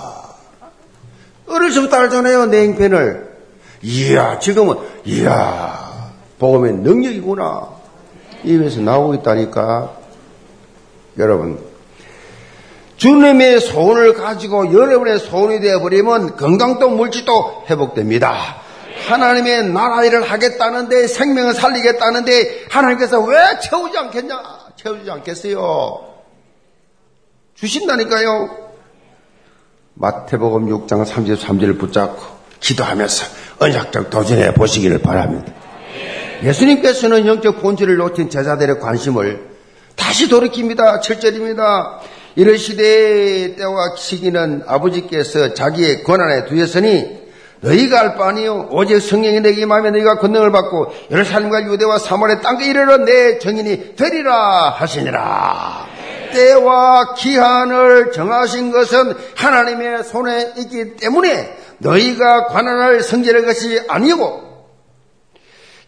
[1.49, 3.35] 어릴 적부터 알잖아요, 내 행편을.
[3.83, 7.69] 이야, 지금은, 이야, 복음의 능력이구나.
[8.45, 9.93] 입에서 나오고 있다니까.
[11.19, 11.59] 여러분,
[12.97, 18.57] 주님의 소원을 가지고 여러분의 소원이 되어버리면 건강도 물질도 회복됩니다.
[19.07, 24.43] 하나님의 나라 일을 하겠다는데 생명을 살리겠다는데 하나님께서 왜 채우지 않겠냐?
[24.77, 26.14] 채우지 않겠어요.
[27.55, 28.65] 주신다니까요.
[29.95, 32.23] 마태복음 6장 33절을 붙잡고
[32.61, 33.27] 기도하면서
[33.61, 35.53] 언약적 도전해 보시기를 바랍니다.
[36.43, 39.49] 예수님께서는 영적 본질을 놓친 제자들의 관심을
[39.95, 41.01] 다시 돌이킵니다.
[41.01, 41.99] 7절입니다.
[42.37, 47.23] 이런 시대의 때와 시기는 아버지께서 자기의 권한에 두셨으니
[47.61, 52.67] 너희가 알 바 아니요 오직 성령이 내게 임하면 너희가 권능을 받고 예루살렘과 유대와 사마리아 땅에
[52.67, 55.94] 이르러 내 정인이 되리라 하시니라.
[56.35, 64.43] 때와 기한을 정하신 것은 하나님의 손에 있기 때문에 너희가 관할할 성질의 것이 아니고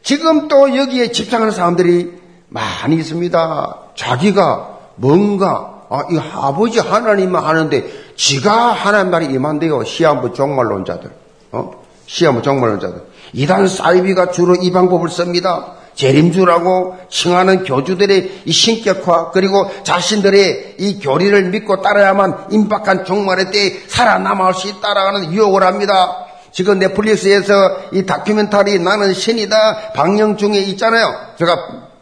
[0.03, 2.15] 지금 또 여기에 집착하는 사람들이
[2.49, 3.77] 많이 있습니다.
[3.97, 7.85] 자기가 뭔가 아, 이 아버지 하나님만 하는데
[8.17, 9.85] 지가 하나님 말이 임한대요.
[9.85, 11.11] 시한부 종말론자들.
[11.53, 11.71] 어?
[12.07, 13.03] 시한부 종말론자들.
[13.33, 15.75] 이단 사이비가 주로 이 방법을 씁니다.
[15.97, 24.55] 재림주라고 칭하는 교주들의 이 신격화 그리고 자신들의 이 교리를 믿고 따라야만 임박한 종말의 때에 살아남을
[24.55, 26.27] 수 있다라는 유혹을 합니다.
[26.53, 27.53] 지금 넷플릭스에서
[27.93, 31.13] 이 다큐멘터리 나는 신이다 방영 중에 있잖아요.
[31.39, 31.57] 제가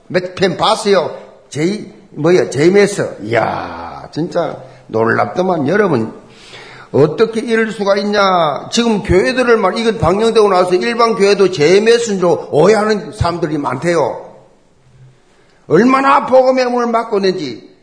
[0.09, 1.17] 몇 편 봤어요.
[1.49, 6.13] 제이 뭐야 제임에서 이야 진짜 놀랍더만 여러분
[6.95, 13.13] 어떻게 이럴 수가 있냐 지금 교회들을 말 이건 방영되고 나서 일반 교회도 제임에서인 줄 오해하는
[13.13, 14.33] 사람들이 많대요
[15.67, 17.75] 얼마나 복음의 문을 막고 있는지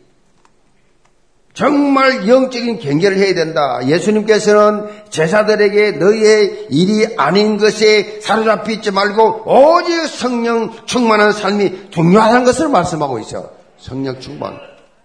[1.53, 3.85] 정말 영적인 경계를 해야 된다.
[3.85, 12.69] 예수님께서는 제자들에게 너희의 일이 아닌 것에 사로잡히 있지 말고 오직 성령 충만한 삶이 중요하다는 것을
[12.69, 13.49] 말씀하고 있어요.
[13.77, 14.57] 성령 충만.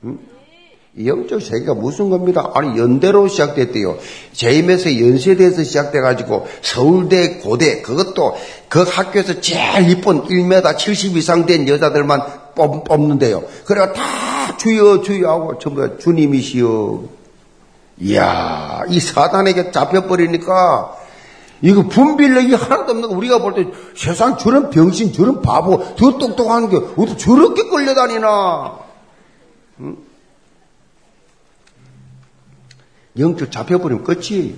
[0.05, 0.19] 응?
[1.05, 2.51] 영적 세계가 무슨 겁니다?
[2.55, 3.99] 아니 연대로 시작됐대요.
[4.33, 8.35] 제임에서 연세대에서 시작돼가지고 서울대, 고대 그것도
[8.69, 12.23] 그 학교에서 제일 이쁜 1m 70 이상 된 여자들만
[12.55, 17.17] 뽑, 는데요 그래가 다 주여 주여 하고 전부 주님이시여.
[17.99, 20.97] 이야 이 사단에게 잡혀버리니까
[21.63, 26.69] 이거 분별력이 하나도 없는 거 우리가 볼 때 세상 저런 병신 저런 바보 더 똑똑한
[26.69, 28.79] 게 어떻게 저렇게 끌려다니나
[29.81, 29.97] 응?
[33.19, 34.57] 영적 잡혀버리면 끝이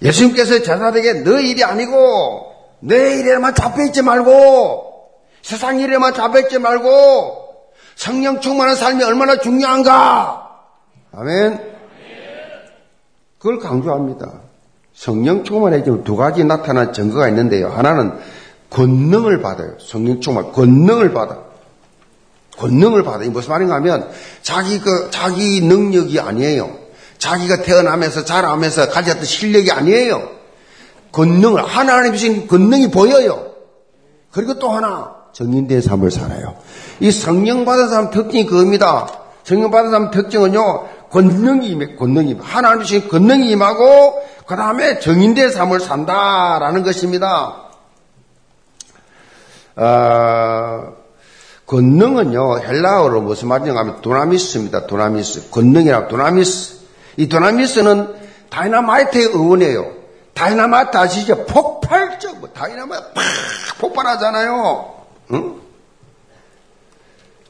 [0.00, 5.10] 예수님께서 제자들에게 너 일이 아니고 내 일에만 잡혀있지 말고
[5.42, 10.62] 세상 일에만 잡혀있지 말고 성령 충만한 삶이 얼마나 중요한가
[11.12, 11.78] 아멘
[13.38, 14.42] 그걸 강조합니다.
[14.92, 17.68] 성령 충만해지면 두 가지 나타난 증거가 있는데요.
[17.68, 18.18] 하나는
[18.70, 19.78] 권능을 받아요.
[19.78, 21.47] 성령 충만, 권능을 받아.
[22.58, 23.24] 권능을 받아.
[23.24, 24.08] 이 무슨 말인가 하면
[24.42, 26.70] 자기 그, 자기 능력이 아니에요.
[27.18, 30.30] 자기가 태어나면서 자라면서 가졌던 실력이 아니에요.
[31.12, 33.52] 권능을, 하나님 주신 권능이 보여요.
[34.30, 36.56] 그리고 또 하나, 정인된 삶을 살아요.
[37.00, 39.08] 이 성령 받은 사람 특징이 그겁니다.
[39.44, 45.80] 성령 받은 사람 특징은요, 권능이 임해, 권능이 하나님 주신 권능이 임하고 그 다음에 증인된 삶을
[45.80, 47.68] 산다라는 것입니다.
[49.76, 50.97] 어,
[51.68, 54.86] 권능은요 헬라어로 무슨 말인가 하면 두나미스입니다.
[54.86, 56.78] 두나미스 권능이라 두나미스
[57.18, 58.14] 이 두나미스는
[58.50, 59.92] 다이나마이트의 어원이에요.
[60.34, 61.44] 다이나마이트 아시죠?
[61.44, 63.24] 폭발적 뭐 다이나마이트 팍
[63.78, 64.94] 폭발하잖아요.
[65.34, 65.54] 응?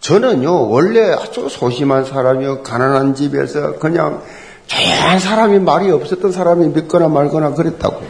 [0.01, 4.23] 저는요, 원래 아주 소심한 사람이요, 가난한 집에서 그냥
[4.67, 8.03] 조용한 사람이 말이 없었던 사람이 믿거나 말거나 그랬다고.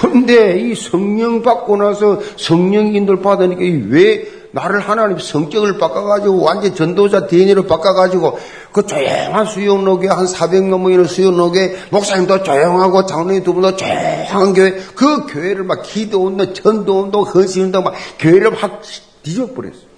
[0.00, 7.26] 근데 이 성령 받고 나서 성령 인도를 받으니까 왜 나를 하나님 성격을 바꿔가지고 완전 전도자
[7.26, 8.38] DNA로 바꿔가지고
[8.72, 15.26] 그 조용한 수용록에 한 400명 이는 수용록에 목사님도 조용하고 장로님 두 분도 조용한 교회 그
[15.26, 18.80] 교회를 막 기도 운동, 전도 운동, 헌신 운동 막 교회를 확
[19.22, 19.88] 뒤져버렸어.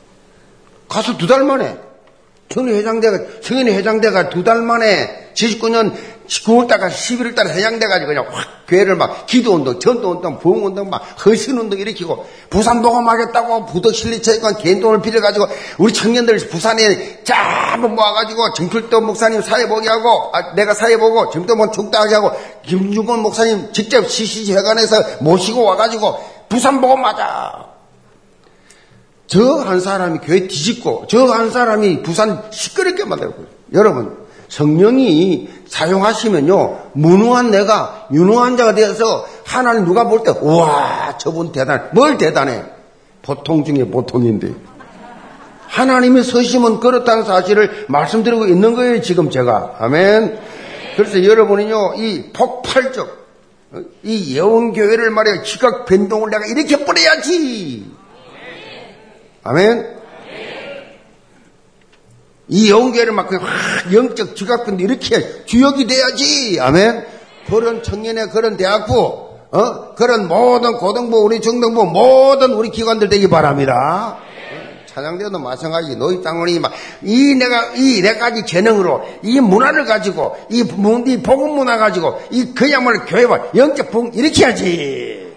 [0.88, 1.78] 가서 두 달 만에
[2.50, 5.94] 청년 회장대가 청년회 회장대가 두 달 만에 79년
[6.26, 13.66] 9월달까 11월달에 회장돼가지고 그냥 확 교회를 막 기도운동, 전도운동, 부흥운동, 막 헌신운동 일으키고 부산 녹음하겠다고
[13.66, 15.46] 부덕실리체관 개인돈을 빌려가지고
[15.78, 21.56] 우리 청년들 부산에 전부 모아가지고 정필도 목사님 사회 보게 하고 아, 내가 사회 보고 정필도
[21.56, 22.32] 뭐 축다하게 하고
[22.64, 27.69] 김중건 목사님 직접 CCC 회관에서 모시고 와가지고 부산 보고 맞아
[29.30, 34.16] 저 한 사람이 교회 뒤집고 저 한 사람이 부산 시끄럽게 만들고 여러분
[34.48, 42.18] 성령이 사용하시면요 무능한 내가 유능한 자가 되어서 하나님 누가 볼 때 우와 저분 대단해 뭘
[42.18, 42.64] 대단해
[43.22, 44.52] 보통 중에 보통인데
[45.68, 49.76] 하나님의 서심은 그렇다는 사실을 말씀드리고 있는 거예요, 지금 제가.
[49.78, 50.36] 아멘.
[50.96, 53.08] 그래서 여러분이요, 이 폭발적,
[54.02, 57.86] 이 예원교회를 말이야, 지각 변동을 내가 이렇게 뿌려야지.
[59.42, 60.00] 아멘.
[62.48, 63.30] 이 예원교회를 막
[63.92, 66.58] 영적 지각변 이렇게 주역이 돼야지.
[66.60, 67.06] 아멘.
[67.46, 69.94] 그런 청년의 그런 대학부, 어?
[69.94, 74.18] 그런 모든 고등부, 우리 중등부, 모든 우리 기관들 되기 바랍니다.
[74.86, 75.96] 찬양대도 마찬가지.
[75.96, 76.72] 너희 장로이 막,
[77.02, 80.64] 이 내가, 이 네가지 재능으로, 이 문화를 가지고, 이,
[81.06, 85.32] 이 복음 문화 가지고, 이 그야말로 교회와 영적 복 이렇게 해야지.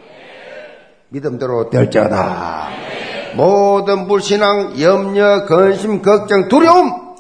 [1.09, 2.92] 믿음대로 될자다.
[3.35, 7.15] 모든 불신앙, 염려, 근심, 걱정, 두려움,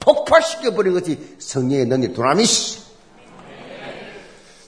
[0.00, 2.86] 폭발시켜버린 것이 성령의 능력, 두나미시.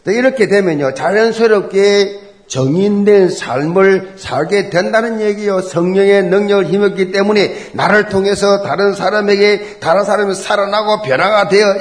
[0.07, 5.61] 이렇게 되면요, 자연스럽게 정인된 삶을 살게 된다는 얘기요.
[5.61, 11.75] 성령의 능력을 힘었기 때문에 나를 통해서 다른 사람에게 다른 사람이 살아나고 변화가 되어,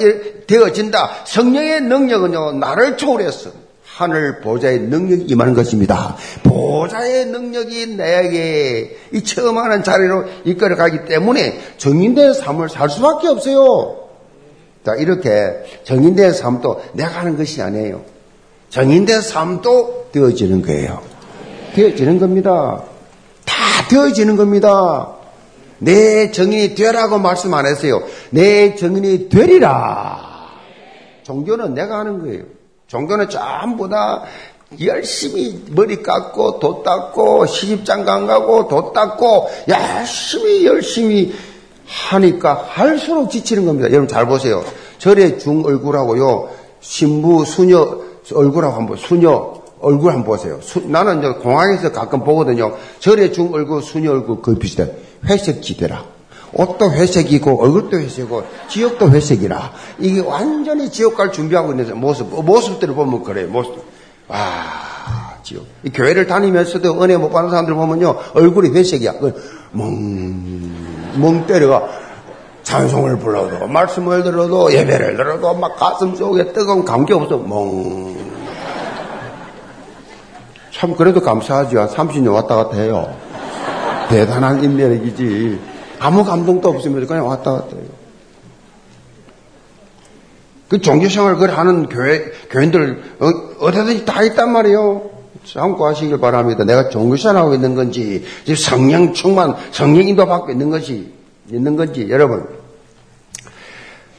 [0.46, 1.24] 되어진다.
[1.26, 3.66] 성령의 능력은요, 나를 초월해서
[3.97, 6.15] 하늘 보좌의 능력이 임하는 것입니다.
[6.43, 14.07] 보좌의 능력이 내게 이 체험하는 자리로 이끌어 가기 때문에 정인된 삶을 살 수밖에 없어요.
[14.86, 15.31] 자, 이렇게
[15.83, 18.03] 정인된 삶도 내가 하는 것이 아니에요.
[18.69, 21.01] 정인된 삶도 되어지는 거예요.
[21.73, 22.83] 되어지는 겁니다.
[23.45, 23.55] 다
[23.89, 25.15] 되어지는 겁니다.
[25.79, 28.03] 내 정인이 되라고 말씀 안 했어요.
[28.29, 30.51] 내 정인이 되리라.
[31.23, 32.57] 종교는 내가 하는 거예요.
[32.88, 34.23] 종교는 전부 다
[34.82, 41.34] 열심히 머리 깎고 도 닦고 시집장가 가고 도 닦고 열심히 열심히
[41.86, 43.89] 하니까 할수록 지치는 겁니다.
[43.89, 44.63] 여러분 잘 보세요.
[44.97, 46.50] 절의 중 얼굴하고요.
[46.82, 48.00] 신부 수녀
[48.34, 50.60] 얼굴하고 한번 수녀 얼굴 한번 보세요.
[50.62, 52.76] 수, 나는 공항에서 가끔 보거든요.
[53.00, 54.91] 절의 중 얼굴, 수녀 얼굴 거의 비슷해.
[55.26, 56.16] 회색 지대라.
[56.53, 59.71] 옷도 회색이고 얼굴도 회색이고 지역도 회색이라.
[59.99, 62.29] 이게 완전히 지옥 갈 준비하고 있는 모습.
[62.43, 63.43] 모습들을 보면 그래.
[63.43, 63.83] 모습.
[64.27, 64.38] 와,
[65.43, 65.65] 지옥.
[65.83, 68.17] 이 교회를 다니면서도 은혜 못 받는 사람들 보면요.
[68.33, 69.13] 얼굴이 회색이야.
[69.71, 70.71] 멍,
[71.15, 71.88] 멍 때려가.
[72.63, 78.13] 찬송을 불러도 말씀을 들어도 예배를 들어도 막 가슴 속에 뜨거운 감기 없어 멍.
[80.71, 83.15] 참 그래도 감사하지 한 30년 왔다 갔다 해요.
[84.10, 85.77] 대단한 인내력이지.
[85.99, 87.86] 아무 감동도 없으면 그냥 왔다 갔다 해요.
[90.69, 95.10] 그 종교생활 을 하는 교회, 교인들, 어, 디든지 다 있단 말이에요.
[95.45, 96.65] 참고하시길 바랍니다.
[96.65, 101.13] 내가 종교생활하고 있는 건지, 성령 충만, 성령 인도 받고 있는 것이,
[101.49, 102.45] 있는 건지, 여러분.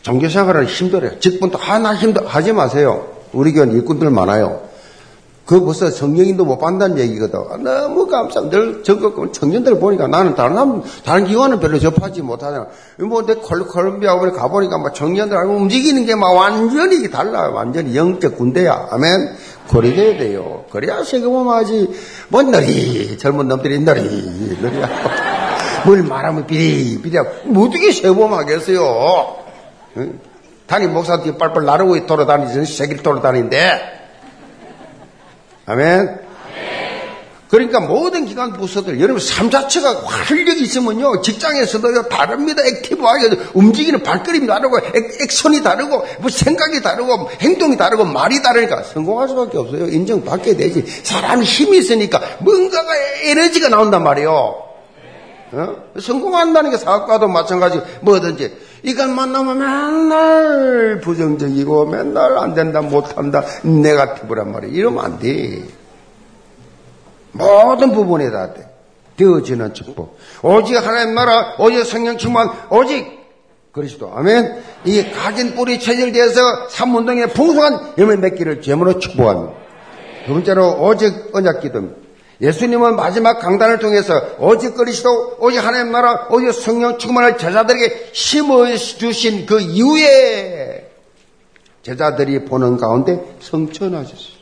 [0.02, 1.18] 종교생활은 힘들어요.
[1.18, 3.08] 직분도 하나 힘들, 하지 마세요.
[3.32, 4.67] 우리 교회는 일꾼들 많아요.
[5.48, 7.40] 그 벌써 성령인도 못 받는다는 얘기거든.
[7.64, 8.38] 너무 감사.
[8.50, 12.66] 늘 전국 청년들 보니까 나는 다른 사람, 다른 기관은 별로 접하지 못하잖아.
[12.98, 17.48] 뭐, 내 콜롬비아 우리 가보니까 막 청년들 움직이는 게 막 완전히 달라.
[17.48, 18.88] 완전히 영적 군대야.
[18.90, 19.36] 아멘.
[19.70, 20.64] 그리 돼야 돼요.
[20.70, 21.94] 그래야 세금하지.
[22.28, 23.16] 뭐, 너리.
[23.16, 24.58] 젊은 놈들이 너리.
[24.60, 24.88] 너리야.
[25.86, 27.16] 뭘 말하면 비리, 비리.
[27.16, 29.36] 어떻게 세범하겠어요?
[29.96, 30.20] 응?
[30.66, 33.97] 담임 목사한테 빨빨 나르고 돌아다니지, 세길 돌아다니는데.
[35.68, 36.28] 아멘.
[37.50, 42.62] 그러니까 모든 기관 부서들, 여러분 삶 자체가 활력이 있으면요, 직장에서도요, 다릅니다.
[42.62, 49.28] 액티브하게 움직이는 발걸음이 다르고, 액, 션이 다르고, 뭐 생각이 다르고, 행동이 다르고, 말이 다르니까 성공할
[49.28, 49.88] 수밖에 없어요.
[49.88, 50.84] 인정받게 되지.
[51.04, 52.92] 사람이 힘이 있으니까 뭔가가
[53.24, 54.64] 에너지가 나온단 말이에요.
[55.50, 55.76] 어?
[55.98, 58.67] 성공한다는 게 사업가도 마찬가지, 뭐든지.
[58.82, 64.70] 이걸 만나면 맨날 부정적이고 맨날 안 된다, 못한다, 네가티브란 말이야.
[64.70, 65.64] 이러면 안 돼.
[67.32, 68.68] 모든 부분에 다 돼.
[69.16, 70.16] 되어지는 축복.
[70.42, 73.18] 오직 하나님 나라, 오직 성령 충만, 오직
[73.72, 74.12] 그리스도.
[74.14, 74.62] 아멘.
[74.84, 79.54] 이 각인 뿌리 체질되어서 삼문동의 풍성한 열매 맺기를 제물로 축복합니다.
[80.26, 82.07] 두 번째로 오직 언약 기도입니다.
[82.40, 89.44] 예수님은 마지막 강단을 통해서 오직 그리스도, 오직 하나님 나라, 오직 성령 충만을 제자들에게 심어 주신
[89.44, 90.90] 그 이후에
[91.82, 94.38] 제자들이 보는 가운데 성천하셨어요.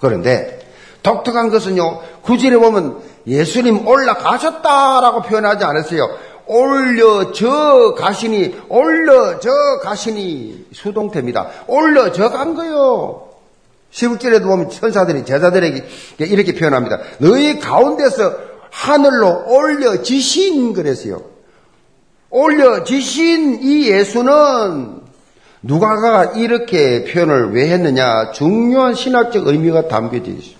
[0.00, 0.58] 그런데
[1.02, 6.18] 독특한 것은요, 구절에 보면 예수님 올라가셨다라고 표현하지 않았어요.
[6.46, 9.50] 올려져 가시니, 올려져
[9.82, 11.48] 가시니 수동태입니다.
[11.68, 13.27] 올려져 간 거요.
[13.92, 15.84] 11절에도 보면 천사들이 제자들에게
[16.20, 17.00] 이렇게 표현합니다.
[17.18, 18.36] 너희 가운데서
[18.70, 21.22] 하늘로 올려지신 그랬어요.
[22.30, 25.00] 올려지신 이 예수는
[25.62, 28.32] 누가가 이렇게 표현을 왜 했느냐?
[28.32, 30.58] 중요한 신학적 의미가 담겨져 있어요.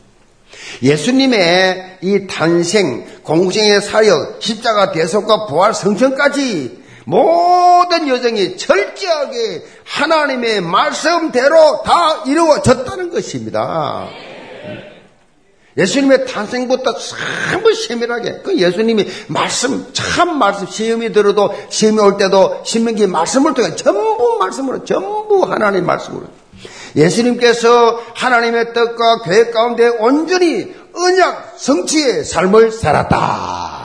[0.82, 6.77] 예수님의 이 탄생, 공생의 사역, 십자가 대속과 부활 성천까지
[7.08, 14.08] 모든 여정이 철저하게 하나님의 말씀대로 다 이루어졌다는 것입니다.
[15.78, 16.96] 예수님의 탄생부터
[17.50, 23.74] 전부 세밀하게 그 예수님이 말씀 참 말씀 시험이 들어도 시험이 올 때도 신명기 말씀을 통해
[23.74, 26.24] 전부 말씀으로 전부 하나님 말씀으로
[26.94, 33.77] 예수님께서 하나님의 뜻과 계획 가운데 온전히 언약 성취의 삶을 살았다.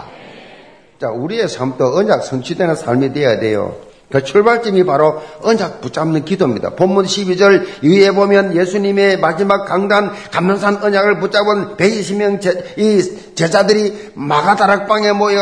[1.04, 3.76] 자, 우리의 삶도 언약 성취되는 삶이 되어야 돼요.
[4.10, 6.76] 그 출발점이 바로 언약 붙잡는 기도입니다.
[6.76, 13.02] 본문 12절 위에 보면 예수님의 마지막 강단 감난산 언약을 붙잡은 120명 제, 이
[13.36, 15.40] 제자들이 마가다락방에 모여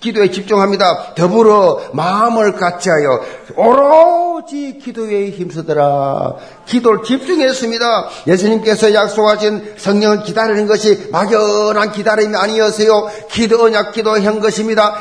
[0.00, 1.14] 기도에 집중합니다.
[1.14, 3.20] 더불어 마음을 같이하여
[3.56, 6.34] 오로지 기도에 힘쓰더라.
[6.66, 8.08] 기도를 집중했습니다.
[8.26, 13.10] 예수님께서 약속하신 성령을 기다리는 것이 막연한 기다림이 아니었어요.
[13.30, 14.94] 기도 언약 기도 한 것입니다.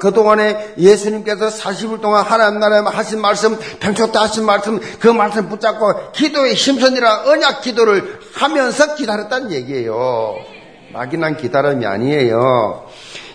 [0.00, 6.12] 그동안에 예수님께서 40일 동안 하나님 나라에 하신 말씀, 평소 때 하신 말씀, 그 말씀 붙잡고
[6.12, 10.59] 기도에 힘쓰니라 언약 기도를 하면서 기다렸다는 얘기예요.
[10.92, 12.86] 막연한 기다림이 아니에요.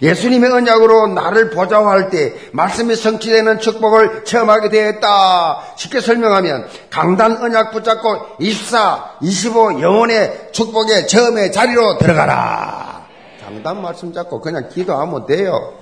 [0.02, 5.62] 예수님의 언약으로 나를 보좌할 때 말씀이 성취되는 축복을 체험하게 되었다.
[5.78, 13.06] 쉽게 설명하면 강단 언약 붙잡고 24, 25 영혼의 축복의 처음의 자리로 들어가라.
[13.46, 15.74] 강단 말씀 잡고 그냥 기도하면 돼요.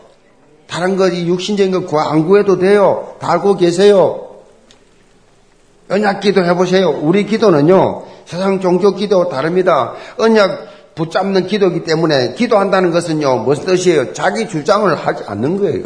[0.67, 3.15] 다른 거지 육신적인 거 안 구해도 돼요.
[3.19, 4.29] 다 알고 계세요.
[5.89, 6.89] 언약 기도 해보세요.
[6.89, 9.93] 우리 기도는요, 세상 종교 기도 다릅니다.
[10.17, 14.13] 언약 붙잡는 기도이기 때문에 기도한다는 것은요, 무슨 뜻이에요?
[14.13, 15.85] 자기 주장을 하지 않는 거예요.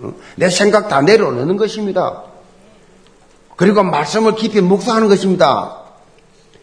[0.00, 0.12] 어?
[0.36, 2.22] 내 생각 다 내려놓는 것입니다.
[3.56, 5.78] 그리고 말씀을 깊이 묵상하는 것입니다.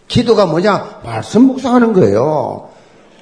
[0.07, 1.01] 기도가 뭐냐?
[1.03, 2.70] 말씀 묵상하는 거예요.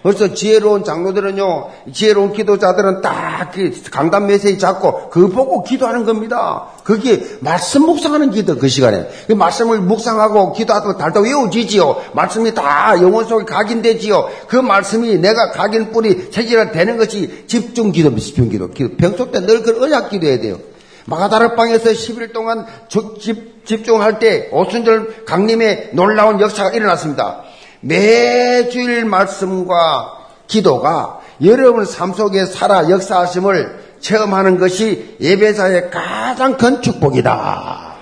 [0.01, 6.67] 그래서 지혜로운 장로들은요, 지혜로운 기도자들은 딱그 강단 메시지 잡고 그 보고 기도하는 겁니다.
[6.85, 9.09] 그게 말씀 묵상하는 기도 그 시간에.
[9.27, 12.01] 그 말씀을 묵상하고 기도하다 달다 외워지지요.
[12.13, 14.29] 말씀이 다 영혼 속에 각인되지요.
[14.47, 18.69] 그 말씀이 내가 각인 뿌리 체질화 되는 것이 집중 기도, 집중 기도.
[18.69, 18.95] 기도.
[18.95, 20.59] 평소 때 늘 그 언약 기도해야 돼요.
[21.05, 27.43] 마가다락방에서 10일 동안 집, 집중할 때 오순절 강림의 놀라운 역사가 일어났습니다.
[27.81, 30.17] 매주일 말씀과
[30.47, 37.95] 기도가 여러분 삶 속에 살아 역사하심을 체험하는 것이 예배자의 가장 큰 축복이다.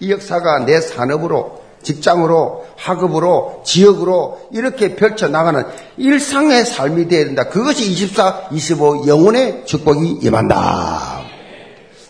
[0.00, 5.64] 이 역사가 내 산업으로, 직장으로, 학업으로, 지역으로 이렇게 펼쳐나가는
[5.96, 7.44] 일상의 삶이 되어야 된다.
[7.44, 11.22] 그것이 24, 25 영혼의 축복이 임한다.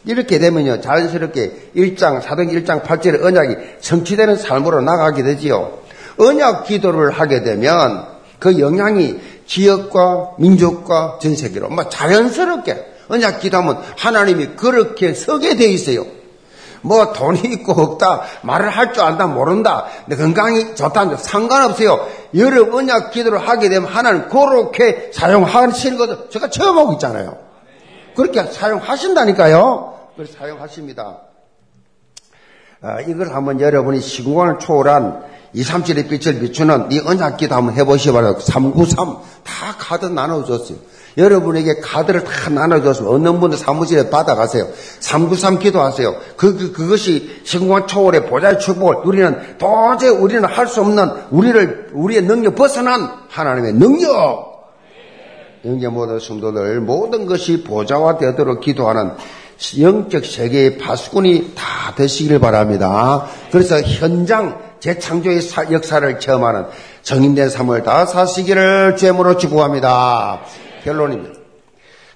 [0.04, 5.78] 이렇게 되면요, 자연스럽게 1장, 사도행 1장 8절의 언약이 성취되는 삶으로 나가게 되지요.
[6.18, 8.06] 언약 기도를 하게 되면
[8.38, 16.04] 그 영향이 지역과 민족과 전 세계로 막 자연스럽게 언약 기도하면 하나님이 그렇게 서게 돼 있어요.
[16.82, 22.06] 뭐 돈이 있고 없다, 말을 할 줄 안다, 모른다, 건강이 좋다, 상관없어요.
[22.36, 27.36] 여러 언약 기도를 하게 되면 하나님 그렇게 사용하시는 것을 제가 처음 하고 있잖아요.
[28.14, 29.98] 그렇게 사용하신다니까요.
[30.10, 31.18] 그걸 사용하십니다.
[32.80, 38.12] 아, 이걸 한번 여러분이 시공간을 초월한 2, 3, 7의 빛을 비추는 이 언약기도 한번 해보시기
[38.12, 38.44] 바랍니다.
[38.44, 39.06] 393.
[39.44, 40.76] 다 카드 나눠줬어요.
[41.16, 44.68] 여러분에게 카드를 다 나눠줘서 어느 분들 사무실에 받아가세요.
[45.00, 46.14] 393 기도하세요.
[46.36, 52.22] 그, 그, 그것이 시공간 초월의 보좌의 축복을 우리는 도저히 우리는 할 수 없는 우리를, 우리의
[52.22, 54.48] 능력 벗어난 하나님의 능력!
[55.64, 59.12] 영계 모든 성도들 모든 것이 보좌화 되도록 기도하는
[59.80, 63.26] 영적 세계의 파수꾼이 다 되시길 바랍니다.
[63.50, 65.40] 그래서 현장 재창조의
[65.72, 66.66] 역사를 체험하는
[67.02, 70.40] 정인된 삶을 다 사시기를 죄물로 축복합니다.
[70.84, 71.47] 결론입니다.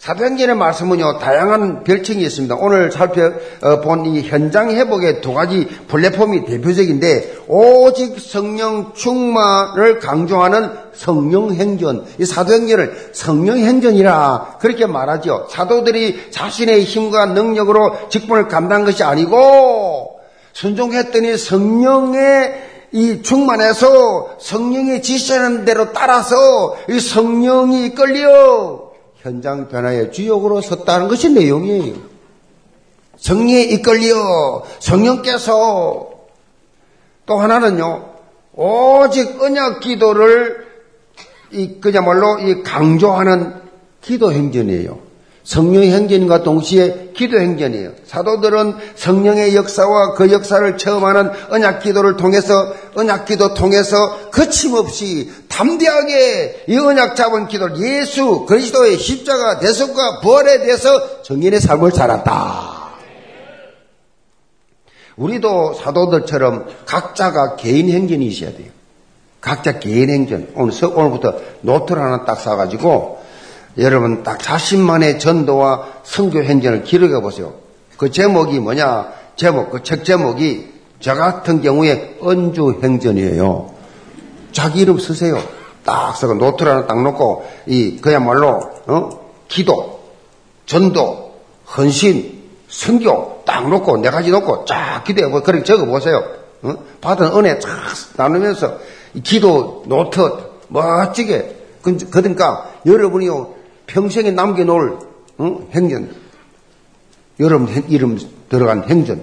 [0.03, 2.57] 사도행전의 말씀은요, 다양한 별칭이 있습니다.
[2.57, 12.05] 오늘 살펴본 이 현장 회복의 두 가지 플랫폼이 대표적인데, 오직 성령 충만을 강조하는 성령 행전,
[12.19, 15.47] 이 사도행전을 성령 행전이라 그렇게 말하죠.
[15.49, 20.19] 사도들이 자신의 힘과 능력으로 직분을 감당한 것이 아니고,
[20.53, 28.91] 순종했더니 성령의 이 충만해서 성령의 지시하는 대로 따라서 이 성령이 끌려
[29.23, 31.95] 현장 변화의 주역으로 섰다는 것이 내용이에요.
[33.17, 36.11] 성령에 이끌려 성령께서
[37.25, 38.11] 또 하나는요
[38.55, 40.67] 오직 언약 기도를
[41.53, 43.55] 이 그야말로 이 강조하는
[44.01, 45.12] 기도 행전이에요.
[45.45, 47.93] 성령의 행전과 동시에 기도 행전이에요.
[48.07, 56.79] 사도들은 성령의 역사와 그 역사를 체험하는 언약 기도를 통해서 언약 기도 통해서 거침없이 담대하게 이
[56.79, 62.83] 언약 잡은 기도를 예수 그리스도의 십자가 대속과 부활에 대해서 정인의 삶을 살았다.
[65.17, 68.69] 우리도 사도들처럼 각자가 개인 행전이 있어야 돼요.
[69.41, 70.53] 각자 개인 행전.
[70.55, 73.22] 오늘, 오늘부터 노트를 하나 딱 사가지고
[73.79, 77.55] 여러분 딱 자신만의 전도와 성교 행전을 기록해 보세요.
[77.97, 79.13] 그 제목이 뭐냐?
[79.37, 83.73] 제목, 그 책 제목이 저 같은 경우에 언주 행전이에요.
[84.53, 85.41] 자기 이름 쓰세요.
[85.85, 89.11] 딱 써서 노트를 하나 딱 놓고 이 그야말로 어?
[89.49, 90.01] 기도,
[90.67, 91.35] 전도,
[91.77, 96.23] 헌신, 선교 딱 놓고 네 가지 놓고 쫙 기도해 보 그렇게 적어 보세요.
[96.63, 96.75] 어?
[97.01, 97.71] 받은 은혜 쫙
[98.17, 98.79] 나누면서
[99.25, 100.21] 기도 노트
[100.69, 103.62] 멋지게 그, 그러니까 여러분이요
[103.93, 104.99] 평생에 남겨놓을
[105.39, 105.69] 어?
[105.75, 106.15] 행전
[107.41, 108.19] 여러분 이름
[108.49, 109.23] 들어간 행전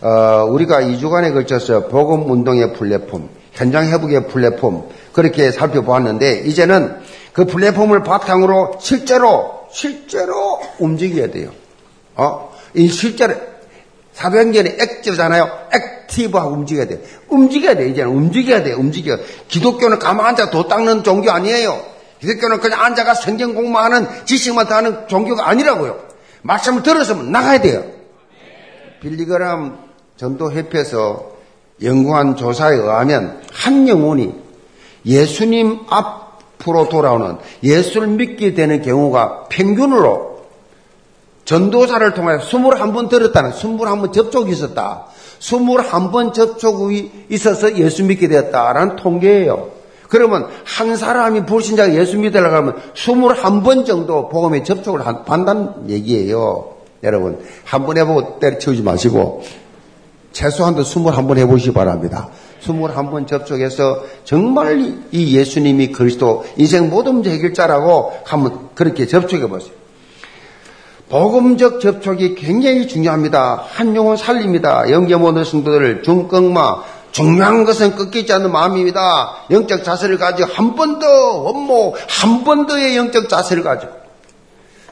[0.00, 6.96] 어, 우리가 2주간에 걸쳐서 복음 운동의 플랫폼 현장 회복의 플랫폼 그렇게 살펴보았는데 이제는
[7.32, 11.50] 그 플랫폼을 바탕으로 실제로 실제로 움직여야 돼요.
[12.16, 12.52] 어?
[12.74, 13.34] 이 실제로
[14.12, 15.48] 사도행전이 액티브잖아요.
[15.72, 17.02] 액티브하고 움직여야 돼.
[17.28, 17.88] 움직여야 돼.
[17.88, 18.72] 이제는 움직여야 돼.
[18.72, 19.18] 움직여.
[19.48, 21.93] 기독교는 가만 앉아 도 닦는 종교 아니에요.
[22.24, 26.00] 기독교는 그냥 앉아가 성경 공부하는 지식만 다 하는 종교가 아니라고요.
[26.42, 27.84] 말씀을 들었으면 나가야 돼요.
[29.00, 29.78] 빌리그람
[30.16, 31.32] 전도협회에서
[31.82, 34.34] 연구한 조사에 의하면 한 영혼이
[35.04, 40.44] 예수님 앞으로 돌아오는 예수를 믿게 되는 경우가 평균으로
[41.44, 45.06] 전도사를 통해 21번 들었다는 21번 접촉이 있었다.
[45.40, 49.73] 21번 접촉이 있어서 예수 믿게 되었다라는 통계예요.
[50.14, 56.68] 그러면 한 사람이 불신자가 예수 믿으려고 하면 21번 정도 복음에 접촉을 한다는 얘기예요.
[57.02, 59.42] 여러분, 한 번 해보고 때려치우지 마시고,
[60.30, 62.28] 최소한도 21번 해보시기 바랍니다.
[62.62, 69.72] 21번 접촉해서 정말 이 예수님이 그리스도 인생 모든 문제 해결자라고 한번 그렇게 접촉해 보세요.
[71.08, 73.64] 복음적 접촉이 굉장히 중요합니다.
[73.66, 74.88] 한 영혼 살립니다.
[74.92, 79.34] 영계 모든 성도들 중꺾마 중요한 것은 꺾이지 않는 마음입니다.
[79.50, 81.06] 영적 자세를 가지고 한 번 더
[81.42, 83.92] 원모 한번 더의 영적 자세를 가지고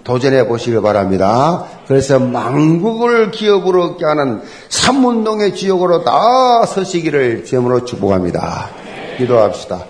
[0.04, 1.64] 도전해 보시길 바랍니다.
[1.88, 8.70] 그래서 망국을 기업으로 얻게 하는 삼문동의 지역으로 다 서시기를 제으로 축복합니다.
[9.18, 9.84] 기도합시다.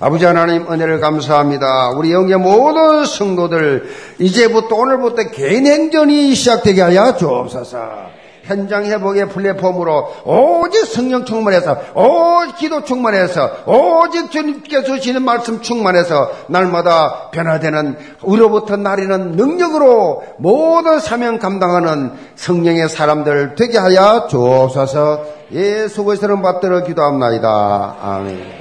[0.00, 1.90] 아버지 하나님 은혜를 감사합니다.
[1.96, 8.17] 우리 영계 모든 성도들 이제부터 오늘부터 개인 행전이 시작되게 하여 주옵소서.
[8.48, 17.28] 현장 회복의 플랫폼으로 오직 성령 충만해서 오직 기도 충만해서 오직 주님께서 주시는 말씀 충만해서 날마다
[17.30, 26.82] 변화되는 우로부터 나리는 능력으로 모든 사명 감당하는 성령의 사람들 되게 하여 주옵소서 예수 그리스도를 받들어
[26.84, 27.96] 기도합나이다.
[28.00, 28.58] 아멘.